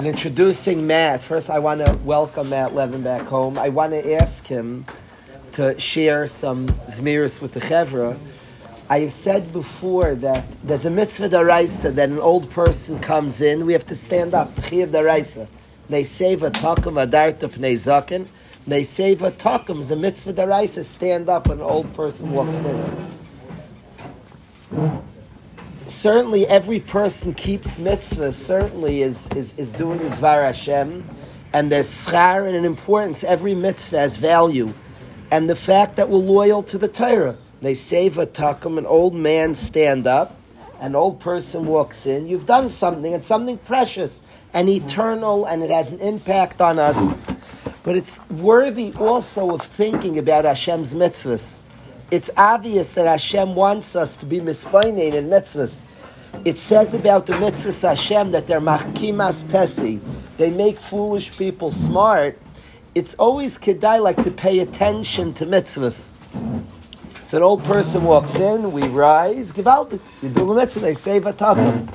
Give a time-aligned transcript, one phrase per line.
[0.00, 3.58] In introducing Matt, first I want to welcome Matt Levin back home.
[3.58, 4.86] I want to ask him
[5.52, 8.16] to share some Zmiris with the Chevra.
[8.88, 13.66] I have said before that there's a mitzvah daraisa that an old person comes in,
[13.66, 14.56] we have to stand up.
[14.56, 15.46] Chiyav daraisa.
[15.90, 18.26] They save a takum adarta pnei zaken.
[18.66, 20.82] They save a takum a mitzvah daraisa.
[20.82, 23.10] Stand up when an old person walks in
[25.90, 31.04] certainly every person keeps mitzvahs, certainly is, is, is doing the Dvar Hashem,
[31.52, 33.24] and there's schar and an importance.
[33.24, 34.72] Every mitzvah has value.
[35.30, 37.36] And the fact that we're loyal to the Torah.
[37.60, 40.40] They save a takum, an old man stand up,
[40.80, 44.22] an old person walks in, you've done something, and something precious
[44.54, 47.12] and eternal, and it has an impact on us.
[47.82, 51.60] But it's worthy also of thinking about Hashem's mitzvahs
[52.10, 55.86] it's obvious that Hashem wants us to be misplainin in mitzvahs.
[56.44, 60.00] It says about the mitzvahs Hashem that they're machkimas pesi.
[60.36, 62.38] They make foolish people smart.
[62.94, 66.10] It's always kedai like to pay attention to mitzvahs.
[67.22, 69.92] So an old person walks in, we rise, out,
[70.22, 71.88] you do a mitzvah, they say vatakum.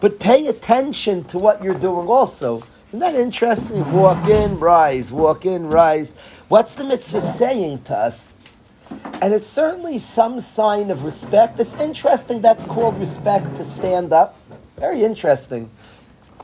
[0.00, 2.62] But pay attention to what you're doing also.
[2.88, 3.92] Isn't that interesting?
[3.92, 6.14] Walk in, rise, walk in, rise.
[6.48, 8.37] What's the mitzvah saying to us?
[9.20, 11.58] And it's certainly some sign of respect.
[11.60, 14.36] It's interesting that's called respect to stand up.
[14.76, 15.70] Very interesting.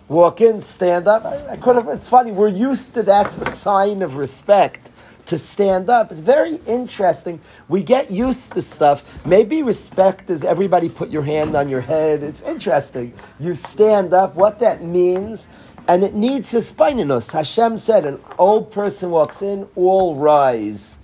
[0.09, 1.25] Walk in, stand up.
[1.25, 4.91] I, I could have, it's funny, we're used to that's a sign of respect
[5.27, 6.13] to stand up.
[6.13, 7.41] It's very interesting.
[7.69, 9.05] We get used to stuff.
[9.25, 12.23] Maybe respect is everybody put your hand on your head.
[12.23, 13.15] It's interesting.
[13.41, 15.49] You stand up, what that means,
[15.89, 17.31] and it needs us.
[17.31, 20.99] Hashem said, an old person walks in, all rise.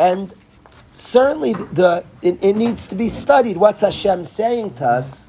[0.00, 0.34] And
[0.92, 3.58] certainly the it, it, needs to be studied.
[3.58, 5.26] What's Hashem saying to us?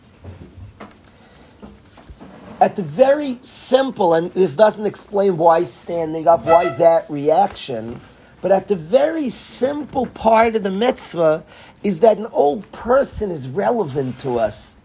[2.61, 7.99] At the very simple, and this doesn't explain why standing up, why that reaction,
[8.39, 11.43] but at the very simple part of the mitzvah
[11.83, 14.77] is that an old person is relevant to us.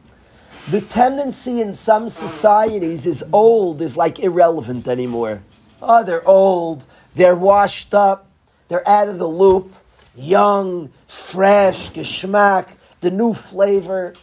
[0.70, 5.42] The tendency in some societies is old is like irrelevant anymore.
[5.80, 8.26] Oh, they're old, they're washed up,
[8.68, 9.74] they're out of the loop,
[10.16, 12.68] young, fresh, geschmack,
[13.00, 14.14] the new flavor.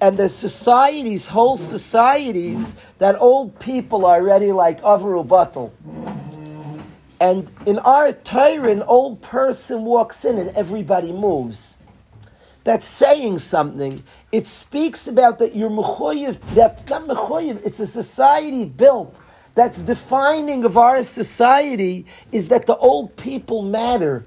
[0.00, 5.70] And the societies, whole societies, that old people are already like Avaru Batal.
[7.20, 11.78] And in our Torah, an old person walks in and everybody moves.
[12.64, 14.02] That's saying something.
[14.32, 19.20] It speaks about that you're mechoyev, that not mechoyev, it's a society built
[19.58, 24.24] that's defining of our society is that the old people matter.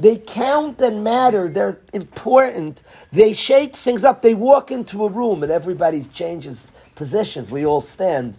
[0.00, 1.48] They count and matter.
[1.48, 2.82] They're important.
[3.12, 4.22] They shake things up.
[4.22, 7.50] They walk into a room and everybody changes positions.
[7.50, 8.34] We all stand.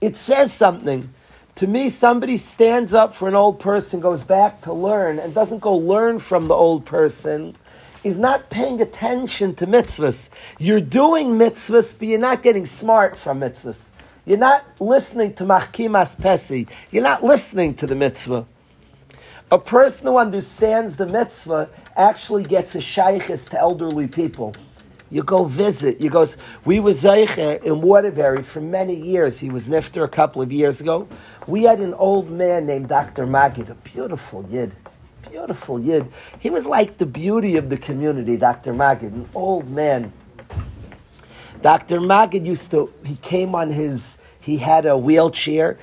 [0.00, 1.14] It says something.
[1.56, 5.58] To me, somebody stands up for an old person, goes back to learn, and doesn't
[5.58, 7.54] go learn from the old person,
[8.02, 10.30] is not paying attention to mitzvahs.
[10.58, 13.90] You're doing mitzvahs, but you're not getting smart from mitzvahs.
[14.24, 16.66] You're not listening to Machkimas Pesi.
[16.90, 18.46] You're not listening to the mitzvah.
[19.52, 24.54] A person who understands the mitzvah actually gets a shaykhis to elderly people.
[25.10, 26.00] You go visit.
[26.00, 26.36] You goes.
[26.64, 29.40] We were zeicher in Waterbury for many years.
[29.40, 31.08] He was nifter a couple of years ago.
[31.48, 33.26] We had an old man named Dr.
[33.26, 34.76] Magid, a beautiful yid,
[35.28, 36.06] beautiful yid.
[36.38, 38.36] He was like the beauty of the community.
[38.36, 38.72] Dr.
[38.72, 40.12] Magid, an old man.
[41.60, 41.98] Dr.
[41.98, 45.76] Magid used to, he came on his, he had a wheelchair.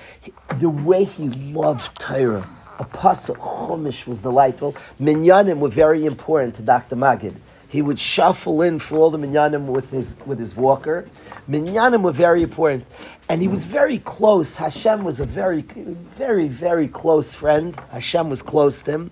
[0.57, 4.75] The way he loved Torah, a pasuk, Chumash was delightful.
[5.01, 6.95] Minyanim were very important to Dr.
[6.95, 7.35] Magid.
[7.69, 11.05] He would shuffle in for all the minyanim with his with his walker.
[11.49, 12.85] Minyanim were very important,
[13.27, 14.55] and he was very close.
[14.55, 17.75] Hashem was a very, very, very close friend.
[17.91, 19.11] Hashem was close to him.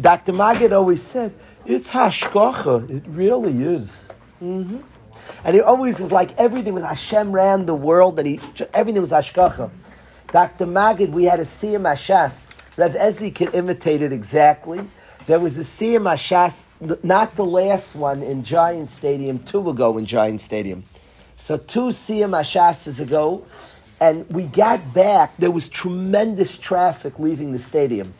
[0.00, 0.32] Dr.
[0.32, 1.32] Magid always said,
[1.66, 2.90] "It's hashgacha.
[2.90, 4.08] It really is."
[4.42, 4.78] Mm-hmm.
[5.44, 8.40] And he always was like everything was Hashem ran the world, and he
[8.74, 9.70] everything was hashgacha.
[10.32, 10.66] Dr.
[10.66, 12.50] Magid, we had a Siyum HaShas.
[12.78, 14.80] Rev Ezi can imitate it exactly.
[15.26, 16.68] There was a Siyum HaShas,
[17.02, 20.84] not the last one in Giant Stadium, two ago in Giant Stadium.
[21.36, 23.44] So two Siyum HaShas ago,
[24.00, 25.36] and we got back.
[25.38, 28.14] There was tremendous traffic leaving the stadium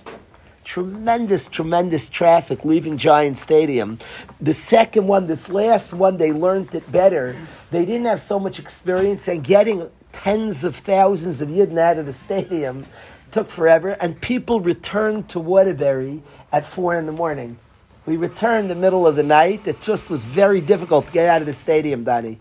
[0.65, 3.99] tremendous, tremendous traffic leaving Giant Stadium.
[4.43, 7.35] The second one, this last one, they learned it better.
[7.71, 12.05] They didn't have so much experience, and getting tens of thousands of Yidden out of
[12.05, 12.85] the stadium
[13.31, 13.91] took forever.
[14.01, 16.23] And people returned to Waterbury
[16.53, 17.59] at four in the morning.
[18.07, 19.67] We returned the middle of the night.
[19.67, 22.41] It just was very difficult to get out of the stadium, Danny.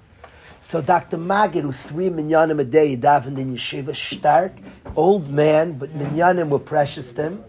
[0.59, 1.17] So Dr.
[1.17, 4.53] Magid, who three minyanim a day, davened in yeshiva, stark,
[4.95, 7.43] old man, but minyanim were precious to him.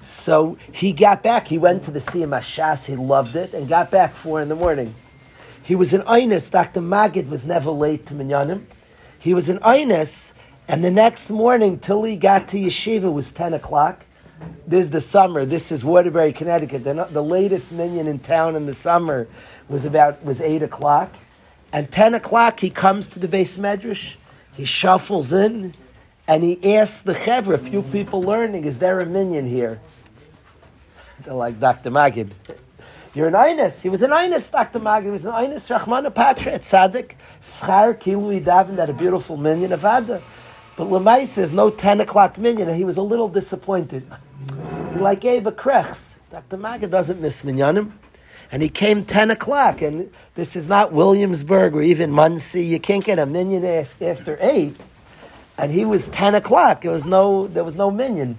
[0.00, 1.46] So he got back.
[1.46, 2.86] He went to the Siyum HaShas.
[2.86, 4.94] He loved it and got back four in the morning.
[5.62, 6.50] He was in Einis.
[6.50, 6.80] Dr.
[6.80, 8.62] Magid was never late to minyanim.
[9.18, 10.32] He was in Einis,
[10.70, 14.06] and the next morning till he got to yeshiva was ten o'clock.
[14.68, 15.44] This is the summer.
[15.44, 16.84] This is Waterbury, Connecticut.
[16.84, 19.26] The, the latest minion in town in the summer
[19.68, 21.12] was about was eight o'clock,
[21.72, 24.14] and ten o'clock he comes to the base medrash.
[24.52, 25.72] He shuffles in,
[26.28, 29.80] and he asks the chevra, a few people learning, is there a minion here?
[31.24, 31.90] They're like Dr.
[31.90, 32.30] Magid.
[33.12, 33.82] You're an Einis.
[33.82, 34.78] He was an Einis, Dr.
[34.78, 35.04] Magid.
[35.04, 37.14] He was an Einis, Rahman Patra at Tzaddik.
[37.42, 40.22] Schar Kilui Davin, that a beautiful minion of Ada.
[40.80, 44.02] But Lemay says no 10 o'clock minyan, and he was a little disappointed.
[44.94, 46.20] He like gave a krechs.
[46.30, 46.56] Dr.
[46.56, 47.92] Magid doesn't miss minyanim.
[48.50, 52.64] And he came 10 o'clock, and this is not Williamsburg or even Monsey.
[52.64, 54.74] You can't get a minyan after 8.
[55.58, 56.80] And he was 10 o'clock.
[56.80, 58.38] There was no, there was no minyan.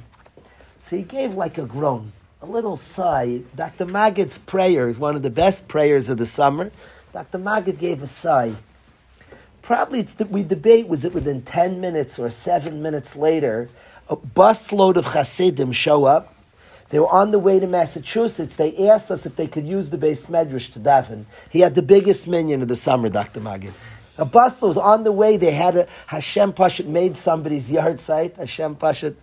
[0.80, 2.12] So he gave like a groan
[2.42, 3.42] a little sigh.
[3.56, 3.86] Dr.
[3.86, 6.72] Magid's prayer is one of the best prayers of the summer.
[7.14, 7.38] Dr.
[7.38, 8.56] Magid gave a sigh.
[9.62, 13.70] Probably it's that we debate was it within 10 minutes or 7 minutes later,
[14.10, 16.34] a busload of Hasidim show up.
[16.90, 18.58] They were on the way to Massachusetts.
[18.58, 21.26] They asked us if they could use the base medrash to daven.
[21.50, 23.40] He had the biggest minyan of the summer, Dr.
[23.40, 23.72] Magid.
[24.18, 25.38] A busload was on the way.
[25.38, 28.36] They had a Hashem Pashat made somebody's yard site.
[28.36, 29.16] Hashem Pashat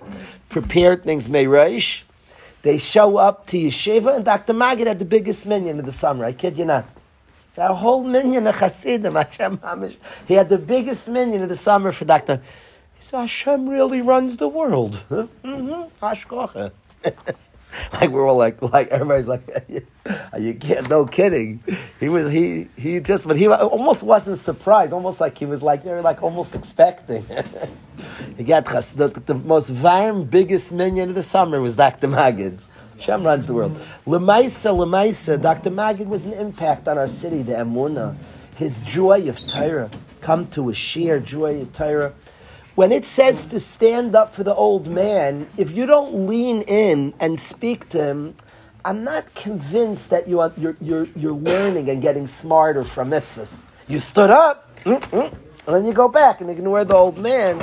[0.49, 2.03] prepared things, Meiraish.
[2.63, 4.55] They show up to Yeshiva, and Dr.
[4.55, 6.25] Magid had the biggest minyan of the summer.
[6.25, 6.87] I kid you not.
[7.59, 9.97] That whole minion of Hasidim, Hashem Hamish,
[10.29, 12.41] he had the biggest minion of the summer for Dr.
[13.01, 14.97] Said, Hashem really runs the world.
[15.43, 16.69] Mm-hmm.
[17.95, 19.43] like we're all like, like everybody's like,
[20.39, 21.61] you can't, no kidding.
[21.99, 25.83] He was, he, he just, but he almost wasn't surprised, almost like he was like,
[25.83, 27.27] they were like almost expecting.
[28.37, 32.07] he got the, the most warm, biggest minion of the summer was Dr.
[32.07, 32.71] Magid's.
[33.01, 33.79] Shem runs the world.
[34.07, 35.71] Lemaisa, Lemaisa, Dr.
[35.71, 38.17] Magid was an impact on our city, the Emuna.
[38.57, 39.91] His joy of Torah,
[40.21, 42.13] come to a sheer joy of Torah.
[42.75, 47.15] When it says to stand up for the old man, if you don't lean in
[47.21, 48.35] and speak to him,
[48.85, 53.65] I'm not convinced that you are, you're, you're, you're learning and getting smarter from mitzvahs.
[53.89, 55.35] You stood up, mm-hmm,
[55.67, 57.59] and then you go back and ignore the old man.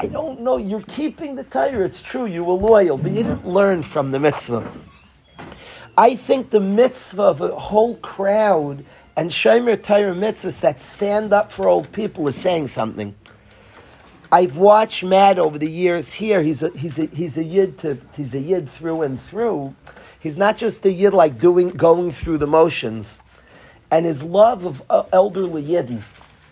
[0.00, 0.58] I don't know.
[0.58, 1.84] You're keeping the Torah.
[1.84, 2.26] It's true.
[2.26, 4.70] You were loyal, but you didn't learn from the mitzvah.
[5.96, 8.84] I think the mitzvah of a whole crowd
[9.16, 13.16] and Shomer Torah mitzvahs that stand up for old people is saying something.
[14.30, 16.44] I've watched Matt over the years here.
[16.44, 19.74] He's a, he's a, he's a yid to, he's a yid through and through.
[20.20, 23.22] He's not just a yid like doing going through the motions,
[23.90, 26.02] and his love of uh, elderly yidden.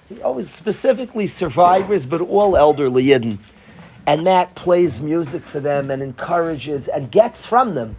[0.09, 3.39] He always specifically survivors, but all elderly yidden.
[4.07, 7.97] And Matt plays music for them and encourages and gets from them.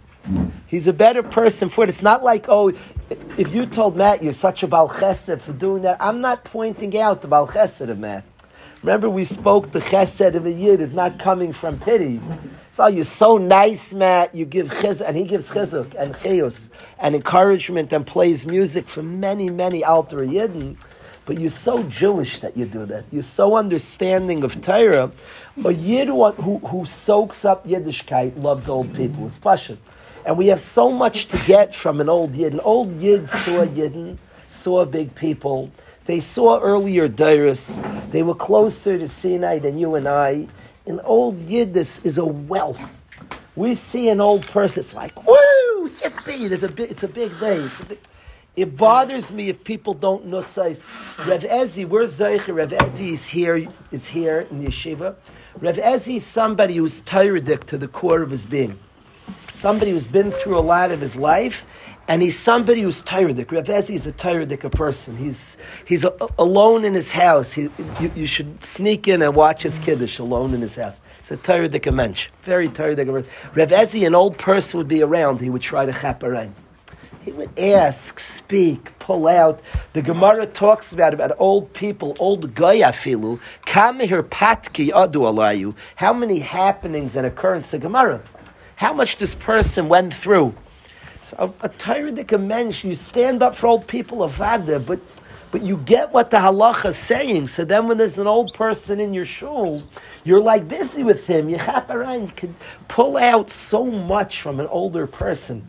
[0.66, 1.90] He's a better person for it.
[1.90, 2.72] It's not like, oh,
[3.10, 6.98] if you told Matt you're such a Bal Chesed for doing that, I'm not pointing
[6.98, 8.24] out the Bal Chesed of Matt.
[8.82, 12.20] Remember, we spoke the chesed of a yid is not coming from pity.
[12.70, 14.32] So you're so nice, Matt.
[14.34, 16.68] You give chizuk, and he gives chizuk and chayus
[17.00, 20.76] and encouragement and plays music for many, many alter yidden.
[21.28, 23.04] But you're so Jewish that you do that.
[23.12, 25.12] You're so understanding of Torah.
[25.64, 29.28] A yid who, who, soaks up Yiddishkeit loves old people.
[29.28, 29.78] It's passion.
[30.26, 32.52] And we have so much to get from an old yid.
[32.52, 35.70] An old yid saw yidden, saw big people
[36.08, 37.82] they saw earlier Dairis.
[38.10, 40.48] They were closer to Sinai than you and I.
[40.86, 42.80] An old Yiddish is a wealth.
[43.56, 47.38] We see an old person, it's like, woo, yippee, it's a big, it's a big
[47.38, 47.58] day.
[47.62, 47.98] A big,
[48.58, 50.82] it bothers me if people don't nutzais.
[51.26, 52.54] Rev Ezi, where's Zeicher?
[52.54, 55.14] Rev Ezi is here, is here in the yeshiva.
[55.60, 58.78] Rev Ezi is somebody who's tyrannic to the core of his being.
[59.52, 61.64] Somebody who's been through a lot of his life,
[62.08, 63.52] and he's somebody who's tyrannic.
[63.52, 65.16] Rav Ezi is a tyrannic person.
[65.16, 67.52] He's he's a, alone in his house.
[67.52, 67.62] He,
[68.00, 71.00] you, you, should sneak in and watch his kiddush alone in his house.
[71.20, 73.08] He's a tyrannic mensch, very tyrannic.
[73.08, 75.40] Rav Ezi, an old person, would be around.
[75.40, 76.52] He would try to chaperein.
[77.28, 79.60] He would ask, speak, pull out.
[79.92, 83.38] The Gemara talks about about old people, old goyafilu.
[83.66, 85.74] Kamehir patki adu alayu.
[85.96, 87.72] How many happenings and occurrences?
[87.72, 88.22] The Gemara.
[88.76, 90.54] How much this person went through
[91.22, 94.98] so a, a Tyrannic mensch, you stand up for old people of Vada, but
[95.50, 97.48] but you get what the halacha is saying.
[97.48, 99.82] So then when there's an old person in your shul,
[100.24, 101.50] you're like busy with him.
[101.50, 102.56] You you can
[102.88, 105.68] pull out so much from an older person.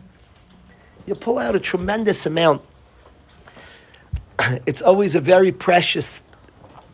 [1.06, 2.62] You pull out a tremendous amount.
[4.66, 6.22] it's always a very precious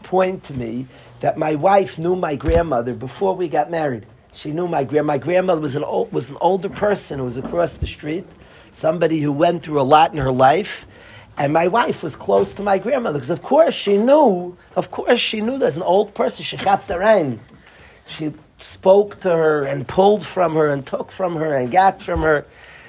[0.02, 0.86] point to me
[1.20, 4.06] that my wife knew my grandmother before we got married.
[4.32, 5.06] She knew my grand.
[5.06, 8.26] My grandmother was an old, was an older person who was across the street,
[8.70, 10.86] somebody who went through a lot in her life,
[11.38, 14.56] and my wife was close to my grandmother because, of course, she knew.
[14.74, 16.44] Of course, she knew there's an old person.
[16.44, 17.38] She chapped her
[18.06, 22.22] She spoke to her and pulled from her and took from her and got from
[22.22, 22.46] her.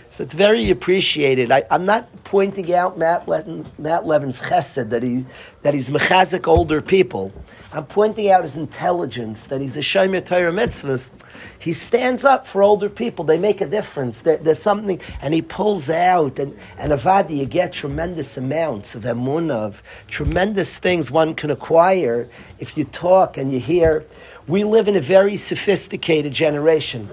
[0.09, 1.51] So it's very appreciated.
[1.51, 5.25] I, am not pointing out Matt, Levin, Matt Levin's chesed that he
[5.63, 7.33] that he's mechazik older people.
[7.73, 11.11] I'm pointing out his intelligence that he's a shomer Torah mitzvahs.
[11.59, 13.25] He stands up for older people.
[13.25, 14.21] They make a difference.
[14.21, 16.39] There, there's something, and he pulls out.
[16.39, 22.29] And and avadi, you get tremendous amounts of emunah, of tremendous things one can acquire
[22.59, 24.05] if you talk and you hear.
[24.47, 27.07] We live in a very sophisticated generation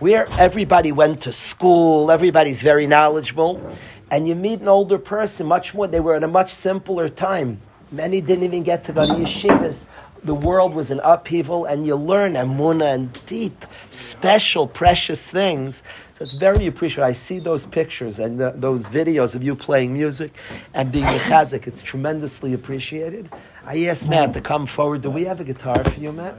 [0.00, 3.74] where everybody went to school, everybody's very knowledgeable,
[4.10, 7.58] and you meet an older person much more, they were in a much simpler time.
[7.90, 9.86] Many didn't even get to go to yeshivas.
[10.24, 15.82] The world was in upheaval, and you learn amuna and deep, special, precious things.
[16.18, 17.08] So it's very appreciated.
[17.08, 20.34] I see those pictures and the, those videos of you playing music
[20.74, 21.66] and being mechazik.
[21.66, 23.30] It's tremendously appreciated.
[23.68, 25.02] I asked Matt to come forward.
[25.02, 26.34] Do we have a guitar for you, Matt?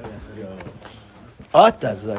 [1.54, 2.08] Oh, it does.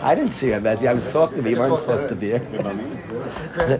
[0.00, 0.88] I didn't see him, Bezzy.
[0.88, 1.56] I was talking to you.
[1.56, 2.38] You weren't supposed to be here.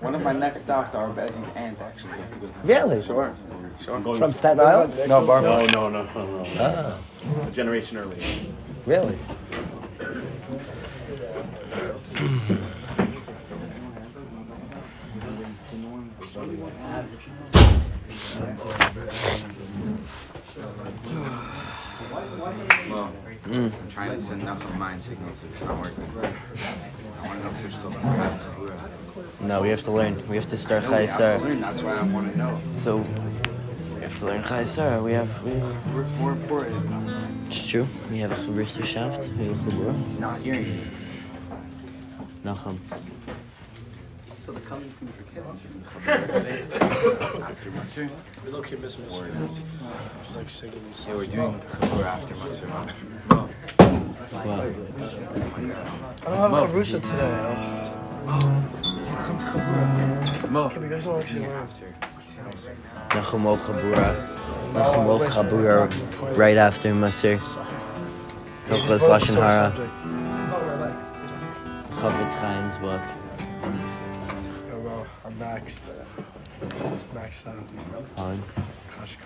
[0.00, 2.18] One of my next stops are Bezzy's aunt, actually.
[2.64, 3.04] Really?
[3.04, 3.36] Sure.
[3.84, 4.00] Sure.
[4.16, 4.94] From Staten Island?
[5.08, 5.66] No, Barbara.
[5.72, 6.42] No, no, no, no.
[6.42, 6.44] no.
[6.58, 6.98] Ah.
[7.46, 8.18] A generation earlier.
[8.86, 9.18] Really?
[16.34, 16.48] Well,
[23.44, 23.70] mm.
[23.70, 26.04] I'm trying to send enough of mine signals, so it's not working.
[27.22, 30.26] I want to know if there's still a No, we have to learn.
[30.26, 31.40] We have to start no, we have to Chaisar.
[31.42, 32.58] learn, That's why I want to know.
[32.76, 33.04] So
[33.94, 35.04] we have to learn Chaisar.
[35.04, 35.42] We have.
[35.44, 37.46] We, What's more important?
[37.48, 37.86] it's true.
[38.10, 39.28] We have a Chabristur Shaft.
[39.36, 40.06] We have a Chabur.
[40.06, 40.80] He's not hearing you.
[42.42, 42.78] Nachum.
[44.52, 45.46] So the coming food for kids.
[47.40, 48.10] After Musser.
[48.44, 49.14] We look at Miss Miss.
[50.26, 52.66] She's like singing this Yeah, we're doing Kabur after Musser.
[52.68, 53.48] Wow.
[54.32, 54.44] I
[56.24, 57.34] don't have a Rusha today.
[58.26, 58.48] Oh.
[60.50, 60.68] Mo.
[60.68, 61.68] Can we guys don't actually learn?
[63.08, 64.28] Nachum Ol Chabura.
[64.74, 67.38] Nachum Ol right after Maser.
[68.68, 69.72] Hilchos Lashon Hara.
[71.88, 73.21] Chofetz Chaim's book.
[75.42, 75.80] Well, I'm maxed.
[77.14, 77.56] Maxed out.
[78.16, 78.42] On.
[78.96, 79.16] Gosh,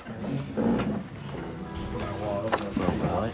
[1.92, 2.52] My walls.
[2.52, 3.32] What?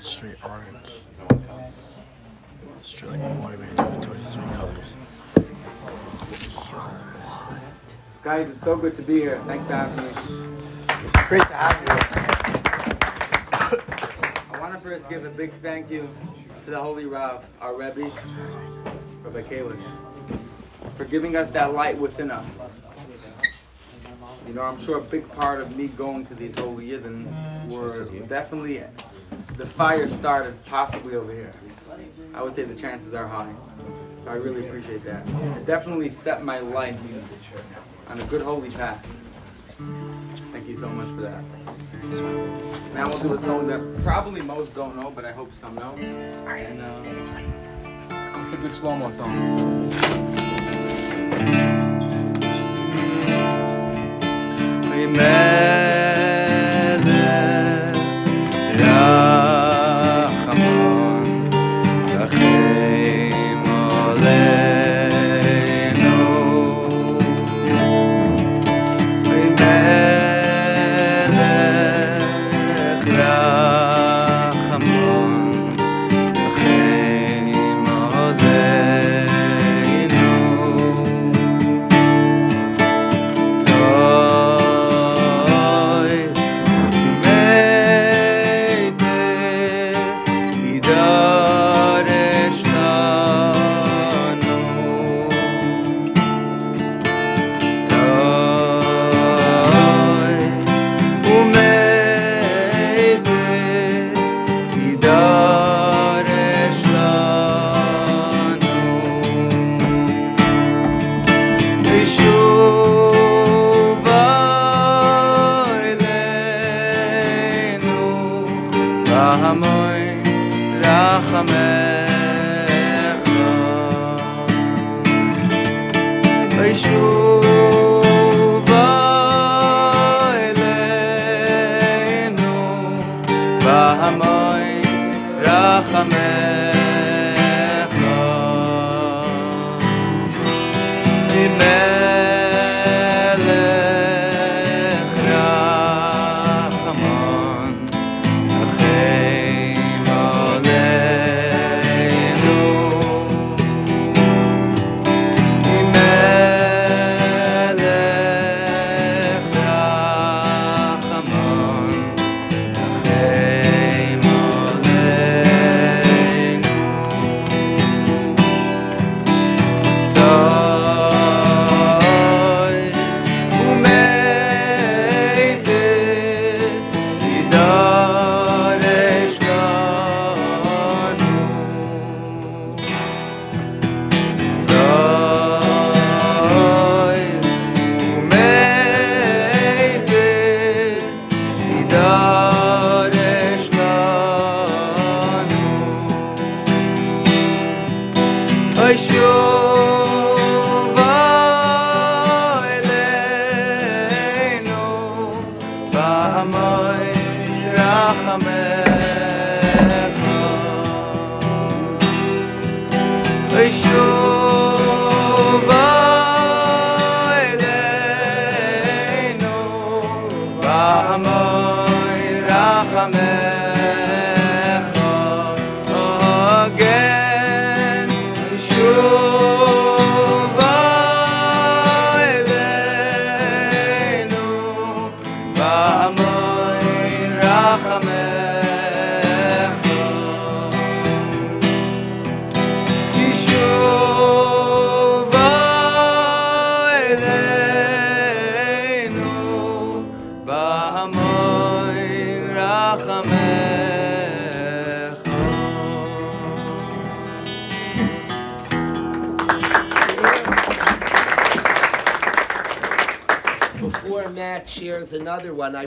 [0.00, 0.92] Straight orange.
[2.82, 3.20] Straight like
[3.76, 4.94] 23 colors.
[8.30, 9.42] Guys, it's so good to be here.
[9.48, 10.10] Thanks for having me.
[11.04, 11.88] It's Great to have you.
[14.52, 16.08] I want to first give a big thank you
[16.64, 18.08] to the Holy Rav, our Rebbe,
[19.24, 19.82] Rabbi Kalish,
[20.96, 22.46] for giving us that light within us.
[24.46, 27.26] You know, I'm sure a big part of me going to these holy Yidden
[27.66, 28.84] were definitely
[29.56, 31.50] the fire started possibly over here.
[32.32, 33.52] I would say the chances are high.
[34.22, 35.28] So I really appreciate that.
[35.28, 36.96] It definitely set my life
[38.10, 39.06] on a good holy path.
[40.52, 41.44] Thank you so much for that.
[42.92, 45.94] Now we'll do a song that probably most don't know, but I hope some know.
[45.94, 49.90] And uh, it's a good slow-mo song.
[54.92, 55.89] Oh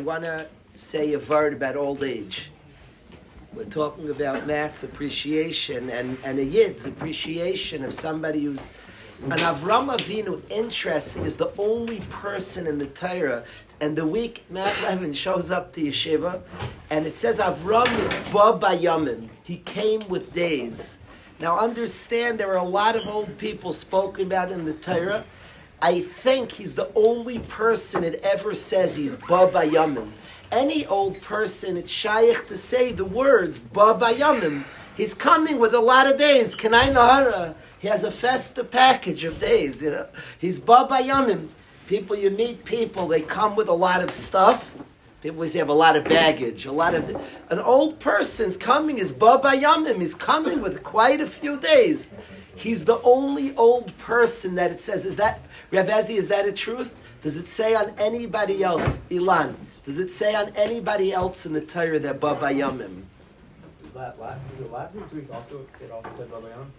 [0.03, 2.49] want to say a word about old age.
[3.53, 8.71] We're talking about Matt's appreciation and, and a Yid's appreciation of somebody who's
[9.23, 10.41] an Avram Avinu.
[10.51, 13.43] Interesting is the only person in the Torah.
[13.79, 16.41] And the week Matt Levin shows up to yeshiva,
[16.89, 19.29] and it says Avram is Baba Yamim.
[19.43, 20.99] He came with days.
[21.39, 25.23] Now understand, there are a lot of old people spoken about in the Torah.
[25.83, 30.11] I think he's the only person it ever says he's Baba Yamim.
[30.49, 34.63] Any old person, it's shaykh to say the words Baba Yamim.
[34.95, 36.55] He's coming with a lot of days.
[36.55, 37.53] Kanai Nahara.
[37.79, 40.07] He has a festa package of days, you know.
[40.39, 41.49] He's Baba Yamim.
[41.87, 44.73] People, you meet people, they come with a lot of stuff.
[45.21, 47.09] People always have a lot of baggage, a lot of.
[47.49, 49.99] An old person's coming is Baba Yamim.
[49.99, 52.11] He's coming with quite a few days.
[52.55, 55.05] He's the only old person that it says.
[55.05, 55.41] Is that
[55.73, 56.93] Rav Ezi, Is that a truth?
[57.21, 59.55] Does it say on anybody else, Ilan?
[59.85, 63.01] Does it say on anybody else in the Torah that Baba Yamim?
[63.95, 66.71] Last, last, was it last week's week also, it also said Baba Yam?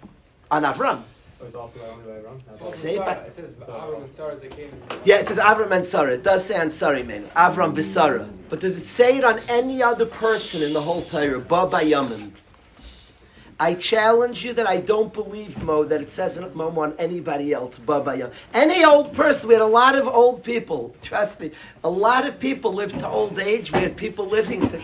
[0.52, 1.02] On Avram.
[1.40, 2.42] Oh, it was also only way around?
[2.46, 2.70] That's all.
[2.70, 4.70] Say, but It says Avram and Sarah came.
[5.04, 6.12] yeah, it says Avram and Sarah.
[6.14, 7.24] It does say on Sarah, man.
[7.34, 8.30] Avram v'Sarah.
[8.48, 11.40] But does it say it on any other person in the whole Torah?
[11.40, 12.30] Baba Yamim.
[13.60, 17.52] I challenge you that I don't believe Mo that it says in Mo on anybody
[17.52, 17.78] else.
[17.78, 18.30] Baba Yam.
[18.52, 19.48] Any old person.
[19.48, 20.94] We had a lot of old people.
[21.02, 21.52] Trust me.
[21.84, 23.72] A lot of people lived to old age.
[23.72, 24.80] We had people living to.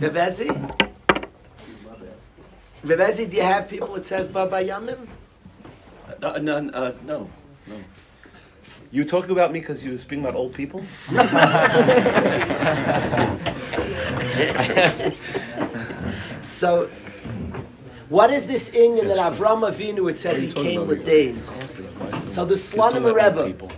[0.00, 0.74] Rev Ezi?
[2.84, 5.08] Revezi, do you have people that says Baba Yamim?
[6.22, 7.28] Uh, no, uh, no,
[7.66, 7.76] no.
[8.92, 10.82] You talking about me because you were speaking about old people?
[16.40, 16.88] So,
[18.08, 21.60] what is this Inyan that Avram Avinu, it says he came with days?
[22.22, 23.68] So the Slonim Rebbe,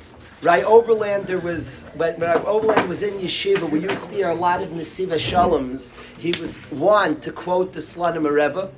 [0.42, 4.62] right, Oberlander was, when, when Oberlander was in Yeshiva, we used to hear a lot
[4.62, 5.92] of Nesiva Shaloms.
[6.18, 8.72] He was one to quote the Slonim Rebbe,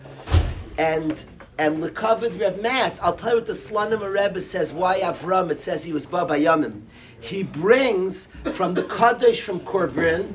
[0.78, 1.24] and
[1.58, 5.60] and Lekavod Reb Matt, I'll tell you what the Slonim Rebbe says, why Avram, it
[5.60, 6.80] says he was Baba Yamim.
[7.20, 10.32] He brings from the Kaddish from Kobrin,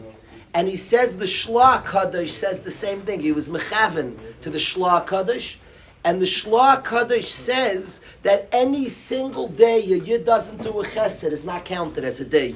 [0.54, 3.20] and he says the Shla Kaddish says the same thing.
[3.20, 5.60] He was Mechaven to the Shla Kaddish.
[6.04, 11.32] And the Shla Kaddish says that any single day a Yid doesn't do a chesed
[11.32, 12.56] is not counted as a day.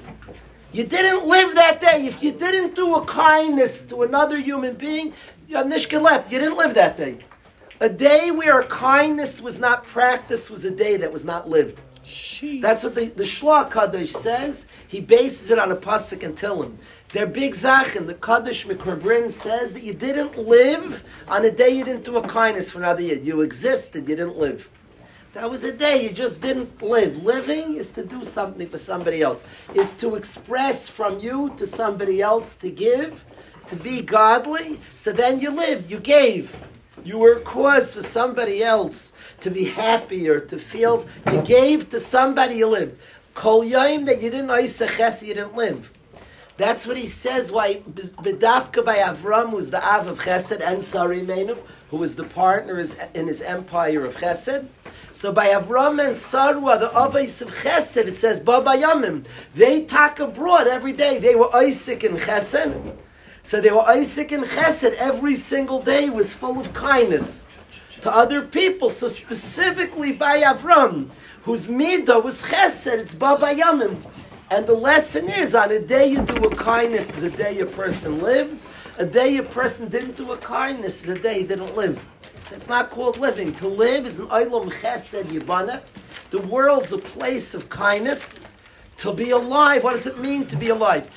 [0.72, 2.06] You didn't live that day.
[2.08, 5.14] If you didn't do a kindness to another human being,
[5.50, 7.18] You didn't live that day.
[7.82, 11.82] A day where kindness was not practiced was a day that was not lived.
[12.62, 14.68] That's what the, the Shloah Kaddish says.
[14.88, 16.76] He bases it on a pasuk and Tillim.
[17.14, 21.84] Their big zachin, the Kaddish Mikrbrin says that you didn't live on a day you
[21.84, 23.20] didn't do a kindness for another year.
[23.20, 24.70] You existed, you didn't live.
[25.34, 27.22] That was a day you just didn't live.
[27.22, 29.44] Living is to do something for somebody else,
[29.74, 33.26] is to express from you to somebody else to give,
[33.68, 34.80] to be godly.
[34.94, 36.56] So then you lived, you gave.
[37.04, 41.04] You were a cause for somebody else to be happy or to feel.
[41.30, 43.02] You gave to somebody you lived.
[43.34, 45.92] Kol yom that you didn't you didn't live.
[46.62, 47.52] That's what he says.
[47.52, 51.58] Why Bedafka by Avram was the Av of Chesed and Sarimenu,
[51.90, 52.80] who was the partner
[53.16, 54.68] in his empire of Chesed.
[55.12, 59.26] So by Avram and Sarua, the Avais of Chesed, it says Baba Yamim.
[59.56, 61.18] They talk abroad every day.
[61.18, 62.96] They were Isaac and Chesed.
[63.42, 67.44] So they were Isaac and Chesed every single day was full of kindness
[68.02, 68.92] to other people.
[68.92, 71.10] So specifically by Avram,
[71.42, 73.98] whose midah was Chesed, it's Baba Yamim.
[74.52, 77.66] And the lesson is, on a day you do a kindness is a day a
[77.66, 78.62] person lived.
[78.98, 82.06] A day a person didn't do a kindness is a day he didn't live.
[82.50, 83.54] That's not called living.
[83.56, 85.82] To live is an olam chesed yibana.
[86.32, 88.40] The world's a place of kindness.
[88.98, 91.10] To be alive, what does it mean to be alive?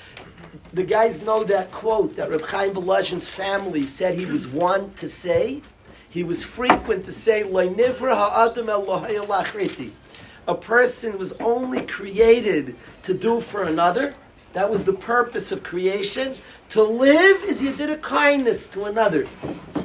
[0.72, 5.08] The guys know that quote that Reb Chaim Volozhin's family said he was one to
[5.08, 5.60] say.
[6.08, 8.86] He was frequent to say, nivra ha'adam el
[10.46, 14.14] A person was only created to do for another.
[14.52, 16.34] That was the purpose of creation.
[16.70, 19.26] To live is you did a kindness to another.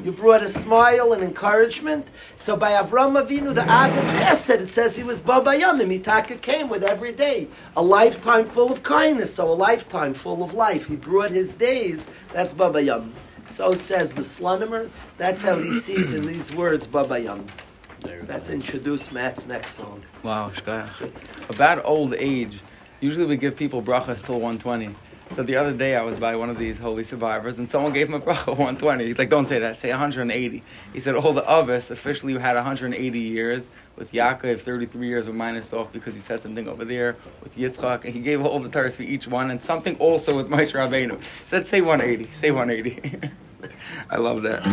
[0.04, 2.10] You brought a smile and encouragement.
[2.34, 6.00] So by Avram Avinu, the Av of Chesed, it says he was Baba Yamim.
[6.00, 7.48] Mitaka came with every day.
[7.76, 10.86] A lifetime full of kindness, so a lifetime full of life.
[10.86, 12.06] He brought his days.
[12.32, 13.12] That's Baba Yam.
[13.46, 14.88] So says the Slonimer.
[15.18, 17.46] That's how he sees in these words Baba Yam.
[18.02, 20.02] So that's introduce Matt's next song.
[20.22, 20.50] Wow,
[21.50, 22.60] About old age,
[23.00, 24.94] usually we give people brachas till 120.
[25.34, 28.08] So the other day I was by one of these holy survivors and someone gave
[28.08, 29.06] him a bracha 120.
[29.06, 30.62] He's like, don't say that, say 180.
[30.92, 33.68] He said all the others officially had 180 years.
[33.96, 37.16] With Yaakov, 33 years were minus off because he said something over there.
[37.42, 40.48] With Yitzchak, and he gave all the Torahs for each one, and something also with
[40.48, 41.20] Moshe Rabbeinu.
[41.20, 43.30] He said, say 180, say 180.
[44.10, 44.64] I love that.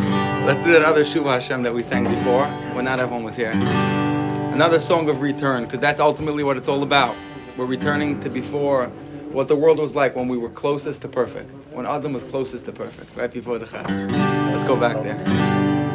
[0.46, 3.52] Let's do that other Shuva Hashem that we sang before when not everyone was here.
[3.52, 7.16] Another song of return, because that's ultimately what it's all about.
[7.58, 8.88] We're returning to before
[9.32, 12.66] what the world was like when we were closest to perfect, when Adam was closest
[12.66, 14.12] to perfect, right before the Chag.
[14.52, 15.87] Let's go back there.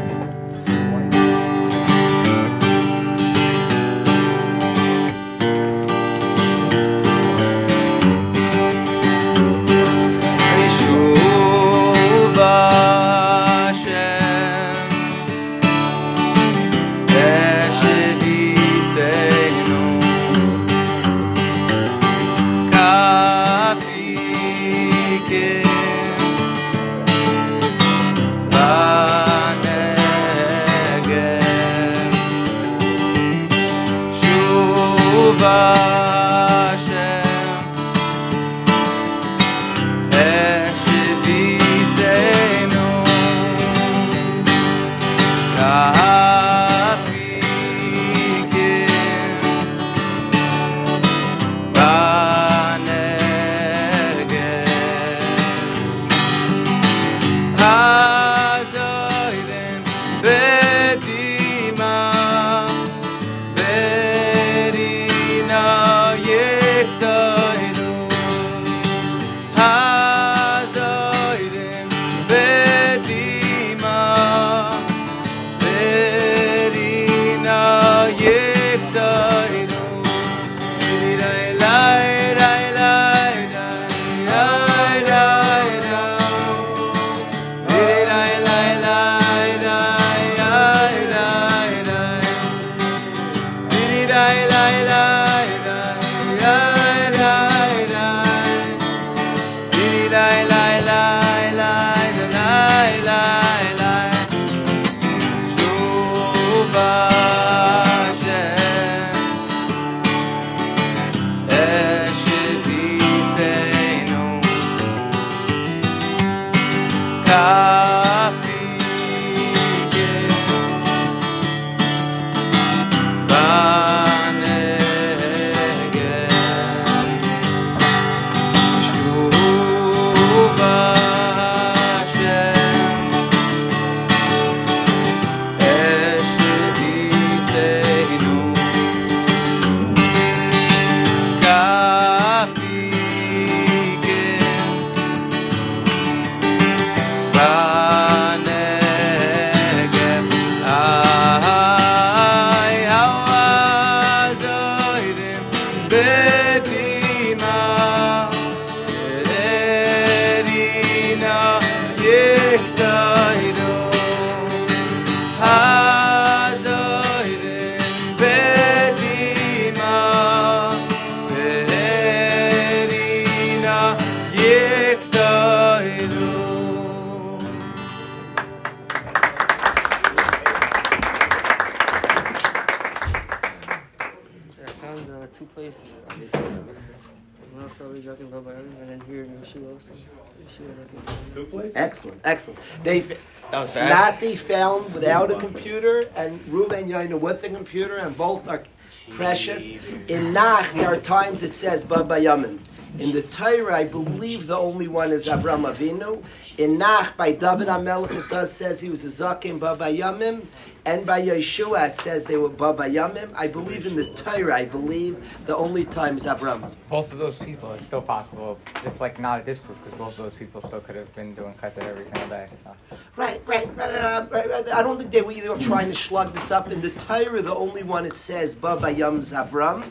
[192.83, 194.21] They That was fast.
[194.21, 198.65] Nati found without a computer, and Reuven Yaina with a computer, and both are
[199.11, 199.73] precious.
[200.09, 202.59] In Nach, there are times it says Baba Yamin.
[202.99, 206.23] In the Torah, I believe the only one is Avram Avinu.
[206.59, 210.45] In Nach, by David HaMelech, it does says he was a Zakim Baba Yamim.
[210.85, 213.31] And by Yeshua, it says they were Baba Yamim.
[213.35, 216.71] I believe in the Torah, I believe the only time is Avram.
[216.91, 218.59] both of those people, it's still possible.
[218.85, 221.55] It's like not a disproof because both of those people still could have been doing
[221.63, 222.49] chesed every single day.
[222.63, 222.75] So
[223.17, 224.69] Right, right, right, right, right, right.
[224.69, 226.71] I don't think they were either trying to slug this up.
[226.71, 229.85] In the Torah, the only one it says Baba Yam Zavram.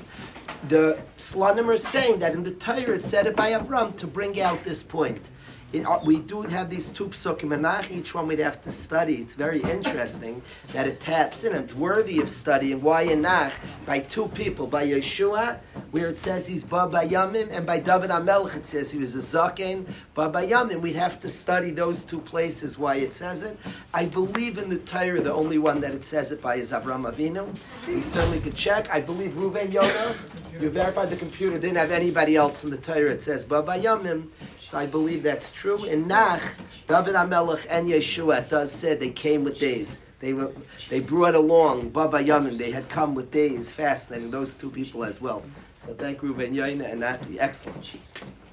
[0.68, 4.40] The Slonim are saying that in the Torah it said it by Avram to bring
[4.40, 5.30] out this point.
[5.74, 8.72] It, uh, we do have these two psukim and nach, each one we'd have to
[8.72, 9.16] study.
[9.16, 10.42] It's very interesting
[10.74, 11.56] that it taps in.
[11.56, 12.82] It's worthy of studying.
[12.82, 13.54] Why in nach
[13.86, 15.60] by two people, by Yeshua,
[15.92, 19.20] where it says he's Baba Yamim, and by David HaMelech it says he was a
[19.20, 20.82] Zaken, Baba Yamim.
[20.82, 23.58] We'd have to study those two places why it says it.
[23.94, 27.10] I believe in the Torah, the only one that it says it by is Avram
[27.10, 27.48] Avinu.
[27.88, 28.90] We certainly could check.
[28.94, 30.16] I believe Ruven Yonah.
[30.60, 33.12] You verified the computer didn't have anybody else in the Torah.
[33.12, 34.28] It says Baba Yamim,
[34.60, 35.61] so I believe that's true.
[35.64, 36.42] In Nach,
[36.88, 40.00] David HaMelech and Yeshua does say they came with days.
[40.20, 40.52] They were
[40.90, 42.58] they brought along Baba Yamin.
[42.58, 43.72] They had come with days.
[43.72, 44.32] Fascinating.
[44.32, 45.44] Those two people as well.
[45.78, 47.40] So thank Ruben Yaina and Nati.
[47.40, 48.00] Excellent.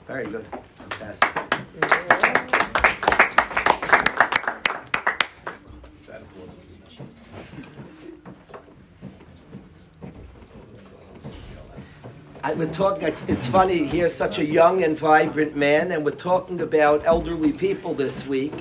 [0.07, 0.45] Very good.
[0.77, 2.75] Fantastic.
[12.49, 13.07] I, we're talking.
[13.07, 13.85] It's, it's funny.
[13.85, 18.55] Here's such a young and vibrant man, and we're talking about elderly people this week.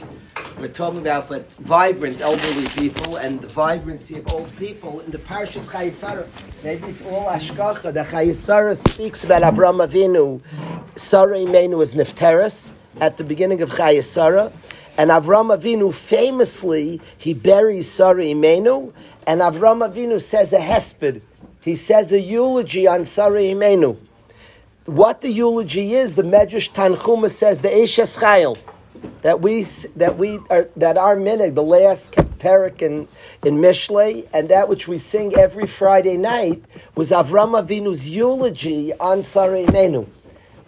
[0.60, 5.20] We're talking about but vibrant elderly people and the vibrancy of old people in the
[5.20, 6.28] Parshas Chayesara.
[6.66, 7.94] Maybe it's all hashgacha.
[7.94, 10.42] The Chayesara speaks about Abraham Avinu.
[10.98, 14.52] Sarah Imenu is Nifteris at the beginning of Chayesara.
[14.98, 18.92] And Avram Avinu famously, he buries Sarah Imenu,
[19.28, 21.22] and Avram Avinu says a hesped.
[21.62, 23.98] He says a eulogy on Sarah Imenu.
[24.86, 28.58] What the eulogy is, the Medrash Tanchuma says the Eshes Chayil,
[29.22, 29.64] that we
[29.98, 33.08] that we are that our minhag, the last parak in
[33.44, 36.64] in Mishlei, and that which we sing every Friday night
[36.96, 40.08] was Avram Avinu's eulogy on Sarah Imenu.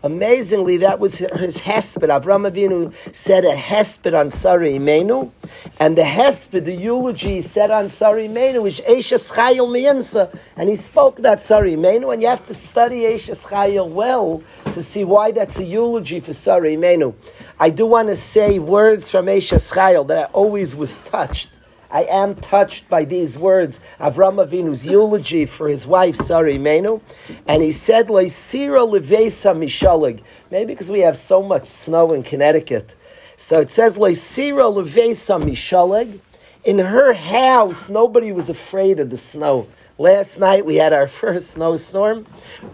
[0.02, 2.08] Amazingly, that was his hesped.
[2.08, 5.30] Avram Avinu said a hesped on Sari Imenu,
[5.78, 10.78] and the hesped, the eulogy said on Sari Imenu is Eishes Chayil Miyimsa, and he
[10.78, 14.42] spoke about Sari Imenu, and you have to study Eishes Chayil well
[14.74, 17.14] to see why that's a eulogy for Sari Imenu.
[17.60, 21.50] I do want to say words from Eishes Chayil that I always was touched.
[21.92, 27.02] I am touched by these words, Avram Avinu's eulogy for his wife, Sarah Imenu.
[27.48, 30.22] And he said, Leisira levesa mishalig.
[30.52, 32.92] Maybe because we have so much snow in Connecticut.
[33.38, 36.20] So it says, Leisira levesa mishalig.
[36.64, 39.68] In her house, nobody was afraid of the snow.
[39.98, 42.28] Last night we had our first snowstorm.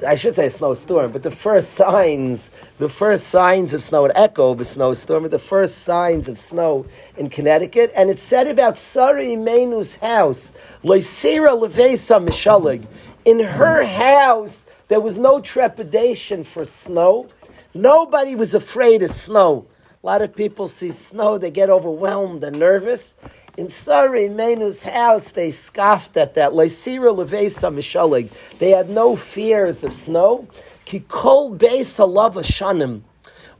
[0.05, 4.57] I should say snowstorm, but the first signs, the first signs of snow, an echo
[4.59, 6.85] a snowstorm, the first signs of snow
[7.17, 7.91] in Connecticut.
[7.95, 10.51] And it said about Sari Menu's house,
[10.83, 12.85] Leisira Levesa Mishalig.
[13.23, 17.29] In her house, there was no trepidation for snow.
[17.73, 19.67] Nobody was afraid of snow.
[20.03, 23.15] A lot of people see snow, they get overwhelmed and nervous.
[23.57, 26.51] In Sari Menu's house, they scoffed at that.
[26.51, 28.29] Leisira levesa mishalig.
[28.59, 30.45] They had no fears of snow.
[30.85, 33.01] Kikol beis alav shanim.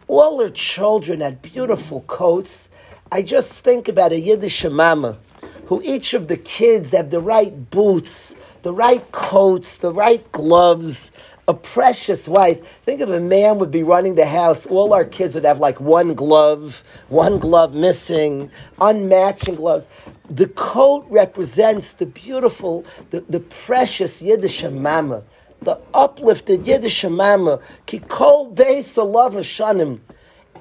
[0.07, 2.69] All her children had beautiful coats.
[3.11, 5.17] I just think about a Yiddish mama,
[5.65, 11.11] who each of the kids have the right boots, the right coats, the right gloves,
[11.47, 12.59] a precious wife.
[12.85, 14.67] Think of a man would be running the house.
[14.67, 19.87] All our kids would have like one glove, one glove missing, unmatching gloves.
[20.29, 25.23] The coat represents the beautiful, the, the precious Yiddish mama,
[25.65, 27.59] the uplifted Yiddish mama.
[27.87, 29.99] Kikol beis alav.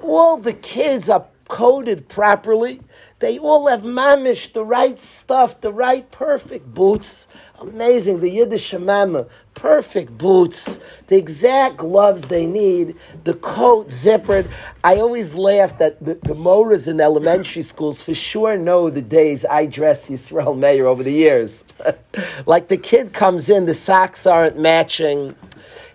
[0.01, 2.81] All the kids are coded properly.
[3.19, 7.27] They all have mamish, the right stuff, the right perfect boots.
[7.59, 14.49] Amazing, the Yiddish mama, perfect boots, the exact gloves they need, the coat zippered.
[14.83, 19.45] I always laugh that the, the motors in elementary schools for sure know the days
[19.45, 21.63] I dress Yisrael Mayer over the years.
[22.45, 25.35] like the kid comes in, the socks aren't matching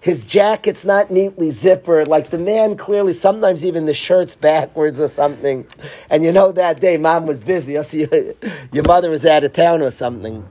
[0.00, 2.08] his jacket's not neatly zippered.
[2.08, 5.66] Like the man clearly, sometimes even the shirt's backwards or something.
[6.08, 7.72] And you know that day, mom was busy.
[8.72, 10.48] Your mother was out of town or something.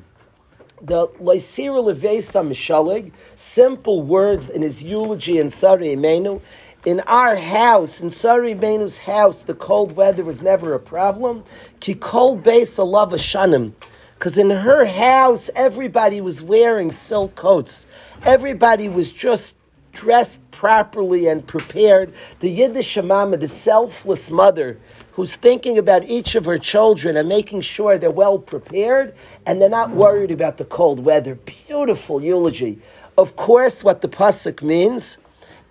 [0.81, 6.41] The Loisira Levesa Mishalig, simple words in his eulogy in Sari Imenu.
[6.85, 11.43] In our house, in Sari Imenu's house, the cold weather was never a problem.
[11.79, 13.73] Ki kol beis alav shanim.
[14.13, 17.85] Because in her house, everybody was wearing silk coats.
[18.23, 19.55] Everybody was just
[19.93, 22.13] dressed properly and prepared.
[22.39, 24.77] The Yiddish mama, the selfless mother,
[25.19, 29.13] who's thinking about each of her children and making sure they're well prepared
[29.45, 31.36] and they're not worried about the cold weather.
[31.36, 32.79] Beautiful eulogy.
[33.17, 35.17] Of course, what the pasuk means.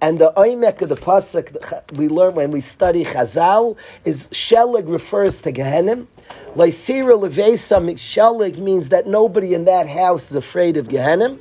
[0.03, 5.41] And the oimek of the pasuk we learn when we study Chazal is Shelig refers
[5.43, 6.07] to Gehenim.
[6.55, 11.39] Lysira levesa Shelig means that nobody in that house is afraid of Gehenim.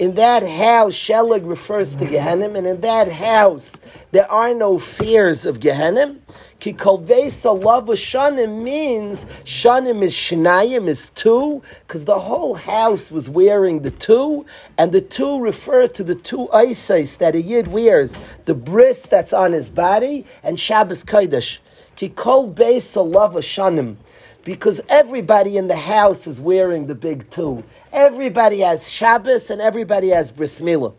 [0.00, 3.72] In that house, Shelig refers to Gehenim, and in that house
[4.10, 6.18] there are no fears of Gehenim.
[6.62, 13.82] Ki lava shanim means shanim is shnayim is two, because the whole house was wearing
[13.82, 14.46] the two,
[14.78, 19.32] and the two refer to the two isis that a yid wears, the bris that's
[19.32, 21.58] on his body, and Shabbos Kodesh.
[21.96, 23.96] Ki kol besa lava shanim
[24.44, 27.58] because everybody in the house is wearing the big two.
[27.92, 30.94] Everybody has Shabbos and everybody has Bris Milah.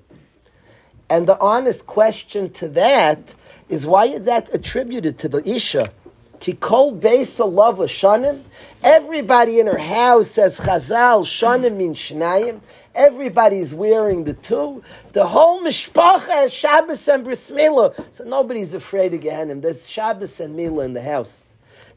[1.10, 3.34] And the honest question to that
[3.70, 5.92] is why is that attributed to the Isha?
[6.40, 8.44] Kikol Beisa Love Shanim.
[8.84, 12.60] Everybody in her house says Chazal, Shanim means Shnayim.
[12.96, 14.84] Everybody's wearing the two.
[15.14, 17.94] The whole mishpacha has Shabbos and Bris Milah.
[18.14, 19.62] So nobody's afraid of Gehenim.
[19.62, 21.44] There's Shabbos and Milah in the house.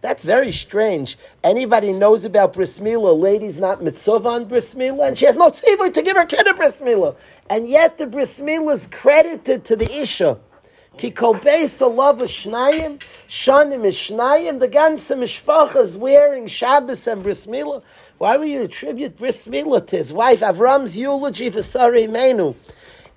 [0.00, 1.18] That's very strange.
[1.42, 3.18] Anybody knows about bris milah?
[3.18, 6.46] Lady's not mitzvah on bris milah, and she has no tzivah to give her kid
[6.46, 7.16] a bris milah.
[7.50, 10.38] And yet the bris milah is credited to the isha.
[10.98, 14.59] Ki kol beis alav shnayim, shanim shnayim.
[14.59, 17.82] The ganze mishpacha is wearing Shabbos and bris milah.
[18.16, 20.40] Why would you attribute bris milah to his wife?
[20.40, 22.54] Avram's eulogy for Sari Menu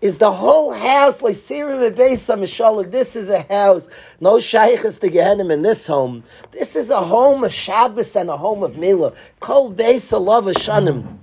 [0.01, 2.91] is the whole house like Sirim Beisa Mishalag.
[2.91, 3.89] This is a house.
[4.19, 6.25] No shaykhs to Gehenim in this home.
[6.51, 9.13] This is a home of Shabbos and a home of Mila.
[9.39, 11.17] Kol Beisa Love Shanim.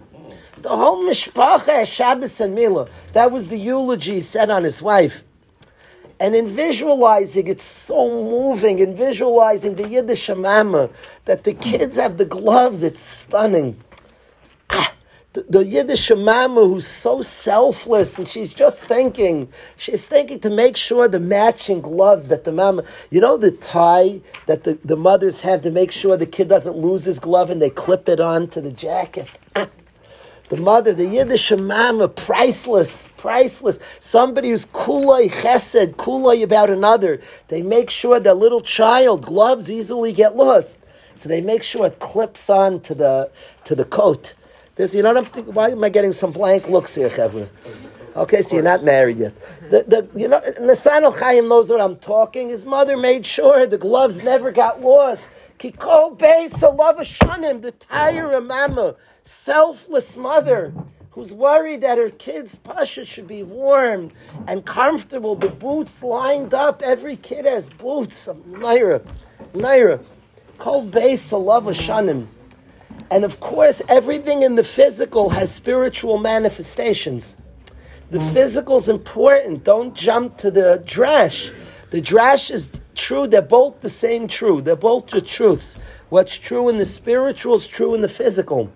[0.63, 2.89] The whole mishpacha is Shabbos and Mila.
[3.13, 5.23] That was the eulogy he said on his wife.
[6.21, 8.79] And in visualizing, it's so moving.
[8.79, 10.91] In visualizing the Yiddish Mama,
[11.27, 13.77] that the kids have the gloves, it's stunning.
[14.71, 14.95] Ah,
[15.35, 20.77] the, the Yiddish mama who's so selfless and she's just thinking, she's thinking to make
[20.77, 25.43] sure the matching gloves that the mama, you know, the tie that the, the mothers
[25.43, 28.61] have to make sure the kid doesn't lose his glove and they clip it onto
[28.61, 29.29] the jacket.
[30.49, 33.81] The mother, the Yiddish mama, priceless, priceless.
[33.99, 37.21] Somebody who's kulay chesed, kulay about another.
[37.49, 40.79] They make sure that little child gloves easily get lost,
[41.17, 43.31] so they make sure it clips on to the
[43.65, 44.35] to the coat.
[44.77, 45.55] This, you know what I'm thinking?
[45.55, 47.49] Why am I getting some blank looks here, Chevra?
[48.15, 49.35] Okay, so you're not married yet.
[49.71, 52.51] The, the, you know, Nasan al Chaim knows what I'm talking.
[52.51, 55.31] His mother made sure the gloves never got lost.
[55.59, 60.73] Kikol Beis Alav Shanim, the tire mama, selfless mother
[61.13, 64.11] who's worried that her kid's pasha should be warm
[64.49, 65.35] and comfortable.
[65.35, 66.83] The boots lined up.
[66.83, 68.27] Every kid has boots.
[68.27, 69.01] Naira,
[69.55, 70.05] Naira.
[70.59, 72.27] Kol Beis Alav Shanim.
[73.11, 77.37] And of course, everything in the physical has spiritual manifestations.
[78.11, 78.33] The mm.
[78.35, 79.65] physical is important.
[79.65, 81.51] Don't jump to the drash.
[81.91, 83.27] The drash is true.
[83.27, 84.61] They're both the same true.
[84.61, 85.79] They're both the truths.
[86.09, 88.73] What's true in the spiritual is true in the physical.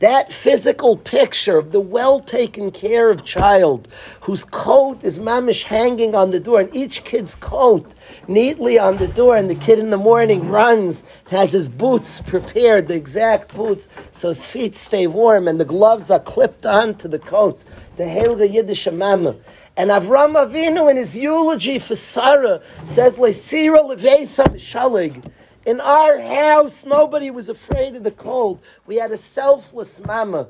[0.00, 3.88] That physical picture of the well taken care of child
[4.20, 7.94] whose coat is mamish hanging on the door, and each kid's coat
[8.26, 12.88] neatly on the door, and the kid in the morning runs, has his boots prepared,
[12.88, 17.20] the exact boots, so his feet stay warm, and the gloves are clipped onto the
[17.20, 17.58] coat.
[17.96, 19.36] The Helga Yiddish Mama.
[19.76, 25.30] And Avram Avinu in his eulogy for Sarah says, Le'sira leveisa mishalig.
[25.66, 28.60] In our house, nobody was afraid of the cold.
[28.86, 30.48] We had a selfless mama.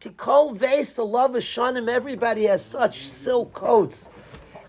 [0.00, 4.10] Kikol Vesa love Shanim, everybody has such silk coats.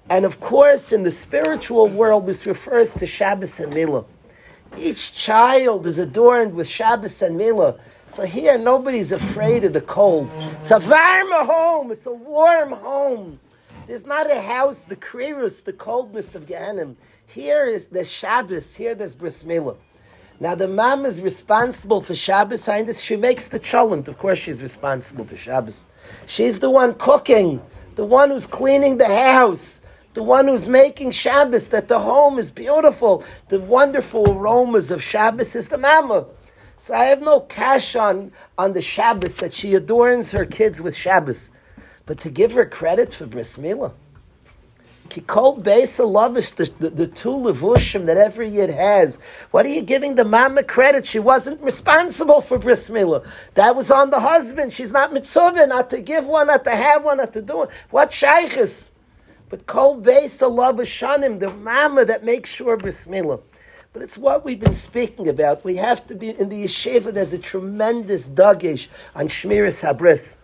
[0.09, 4.05] And of course, in the spiritual world, this refers to Shabbos and Milah.
[4.75, 7.79] Each child is adorned with Shabbos and Milah.
[8.07, 10.33] So here, nobody's afraid of the cold.
[10.61, 11.91] It's a warm home.
[11.91, 13.39] It's a warm home.
[13.89, 16.95] There's not a house, the kriris, the coldness of Gehenim.
[17.25, 18.75] Here is the Shabbos.
[18.75, 19.77] Here there's bris milah.
[20.39, 22.69] Now the mom is responsible for Shabbos.
[22.69, 24.07] Understand she makes the cholent.
[24.07, 25.87] Of course, she's responsible for Shabbos.
[26.27, 27.63] She's the one cooking,
[27.95, 29.81] the one who's cleaning the house,
[30.13, 31.69] the one who's making Shabbos.
[31.69, 33.25] That the home is beautiful.
[33.47, 36.27] The wonderful aromas of Shabbos is the mama.
[36.77, 40.95] So I have no cash on, on the Shabbos that she adorns her kids with
[40.95, 41.49] Shabbos.
[42.09, 43.91] But to give her credit for bris milah,
[45.09, 49.19] Kikol Beisa Lavish, the, the, the two levushim that every yid has.
[49.51, 51.05] What are you giving the mama credit?
[51.05, 53.27] She wasn't responsible for bris milah.
[53.53, 54.73] That was on the husband.
[54.73, 57.67] She's not mitzvah, not to give one, not to have one, not to do one.
[57.91, 58.89] What shaykhs?
[59.49, 63.39] But Kol Beisa Lavishanim, the mama that makes sure bris milah.
[63.93, 65.63] But it's what we've been speaking about.
[65.63, 67.13] We have to be in the yeshiva.
[67.13, 70.37] There's a tremendous dagish on shmiras habris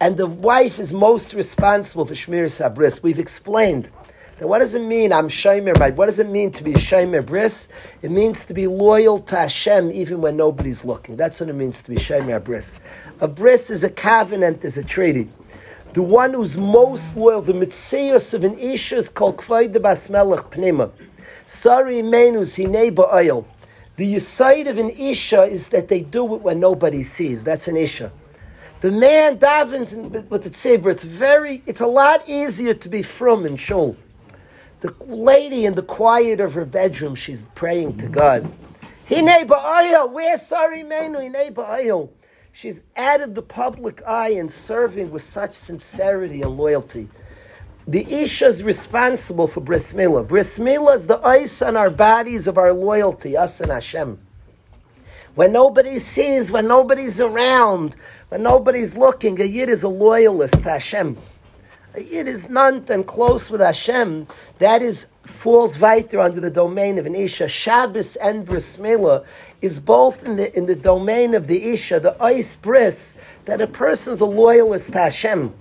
[0.00, 3.02] and the wife is most responsible for Shmiras Habris.
[3.02, 3.90] We've explained
[4.38, 5.94] that what does it mean, I'm right?
[5.96, 7.68] What does it mean to be Shomer Bris?
[8.02, 11.16] It means to be loyal to Hashem even when nobody's looking.
[11.16, 12.76] That's what it means to be Shomer Bris.
[13.20, 15.30] A bris is a covenant, is a treaty.
[15.94, 20.50] The one who's most loyal, the mitzias of an isha is called Kvaida Bas Melech
[20.50, 20.90] Pnima.
[21.46, 23.46] Sari Menus Hinei Ba'ayil.
[23.96, 27.42] The side of an isha is that they do it when nobody sees.
[27.42, 28.12] That's an isha.
[28.80, 30.90] The man davens in, with the tzibur.
[30.90, 33.96] It's very, it's a lot easier to be from in shul.
[34.80, 38.52] The lady in the quiet of her bedroom, she's praying to God.
[39.08, 41.22] Hine ba'ayil, where's Sari Imenu?
[41.22, 42.10] Hine ba'ayil.
[42.52, 47.08] She's out of the public eye and serving with such sincerity and loyalty.
[47.86, 50.26] The Isha is responsible for bris milah.
[50.26, 54.25] Bris is the ice on our bodies of our loyalty, us and Hashem.
[55.36, 57.94] When nobody sees, when nobody's around,
[58.30, 61.18] when nobody's looking, a Yid is a loyalist to Hashem.
[61.94, 64.28] A Yid is none and close with Hashem.
[64.60, 67.48] That is falls weiter under the domain of an Isha.
[67.48, 69.26] Shabbos and Bris Milah
[69.60, 73.12] is both in the, in the domain of the Isha, the ice bris,
[73.44, 75.52] that a person's a loyalist to Hashem.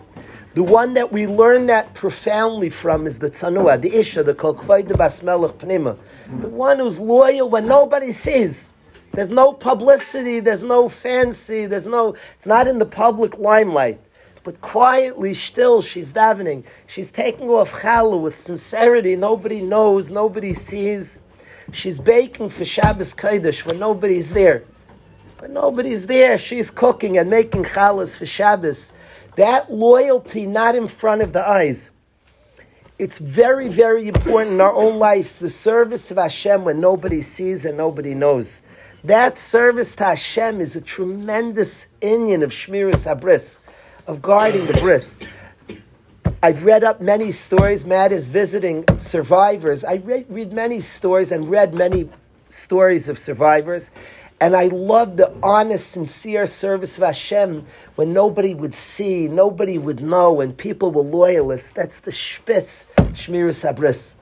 [0.53, 4.87] The one that we learn that profoundly from is the Tzanua, the Isha, the Kolkvay
[4.87, 5.97] de Bas Melech Pnima.
[6.39, 8.71] The one who's loyal when nobody sees.
[9.15, 14.01] There's no publicity, there's no fancy, there's no, it's not in the public limelight.
[14.43, 16.65] But quietly, still, she's davening.
[16.85, 19.15] She's taking off challah with sincerity.
[19.15, 21.21] Nobody knows, nobody sees.
[21.71, 24.65] She's baking for Shabbos Kodesh when nobody's there.
[25.39, 26.37] But nobody's there.
[26.37, 28.91] She's cooking and making challahs for Shabbos.
[29.37, 31.91] That loyalty, not in front of the eyes.
[32.99, 37.65] It's very, very important in our own lives, the service of Hashem when nobody sees
[37.65, 38.61] and nobody knows.
[39.05, 43.59] That service to Hashem is a tremendous inyan of Shmiras Habris,
[44.07, 45.17] of guarding the bris.
[46.41, 47.85] I've read up many stories.
[47.85, 49.83] Matt is visiting survivors.
[49.83, 52.09] I read, read many stories and read many
[52.49, 53.91] stories of survivors.
[54.41, 57.63] And I love the honest, sincere service of Hashem
[57.97, 61.69] when nobody would see, nobody would know, and people were loyalists.
[61.69, 64.15] That's the spitz, Shmiras Habris.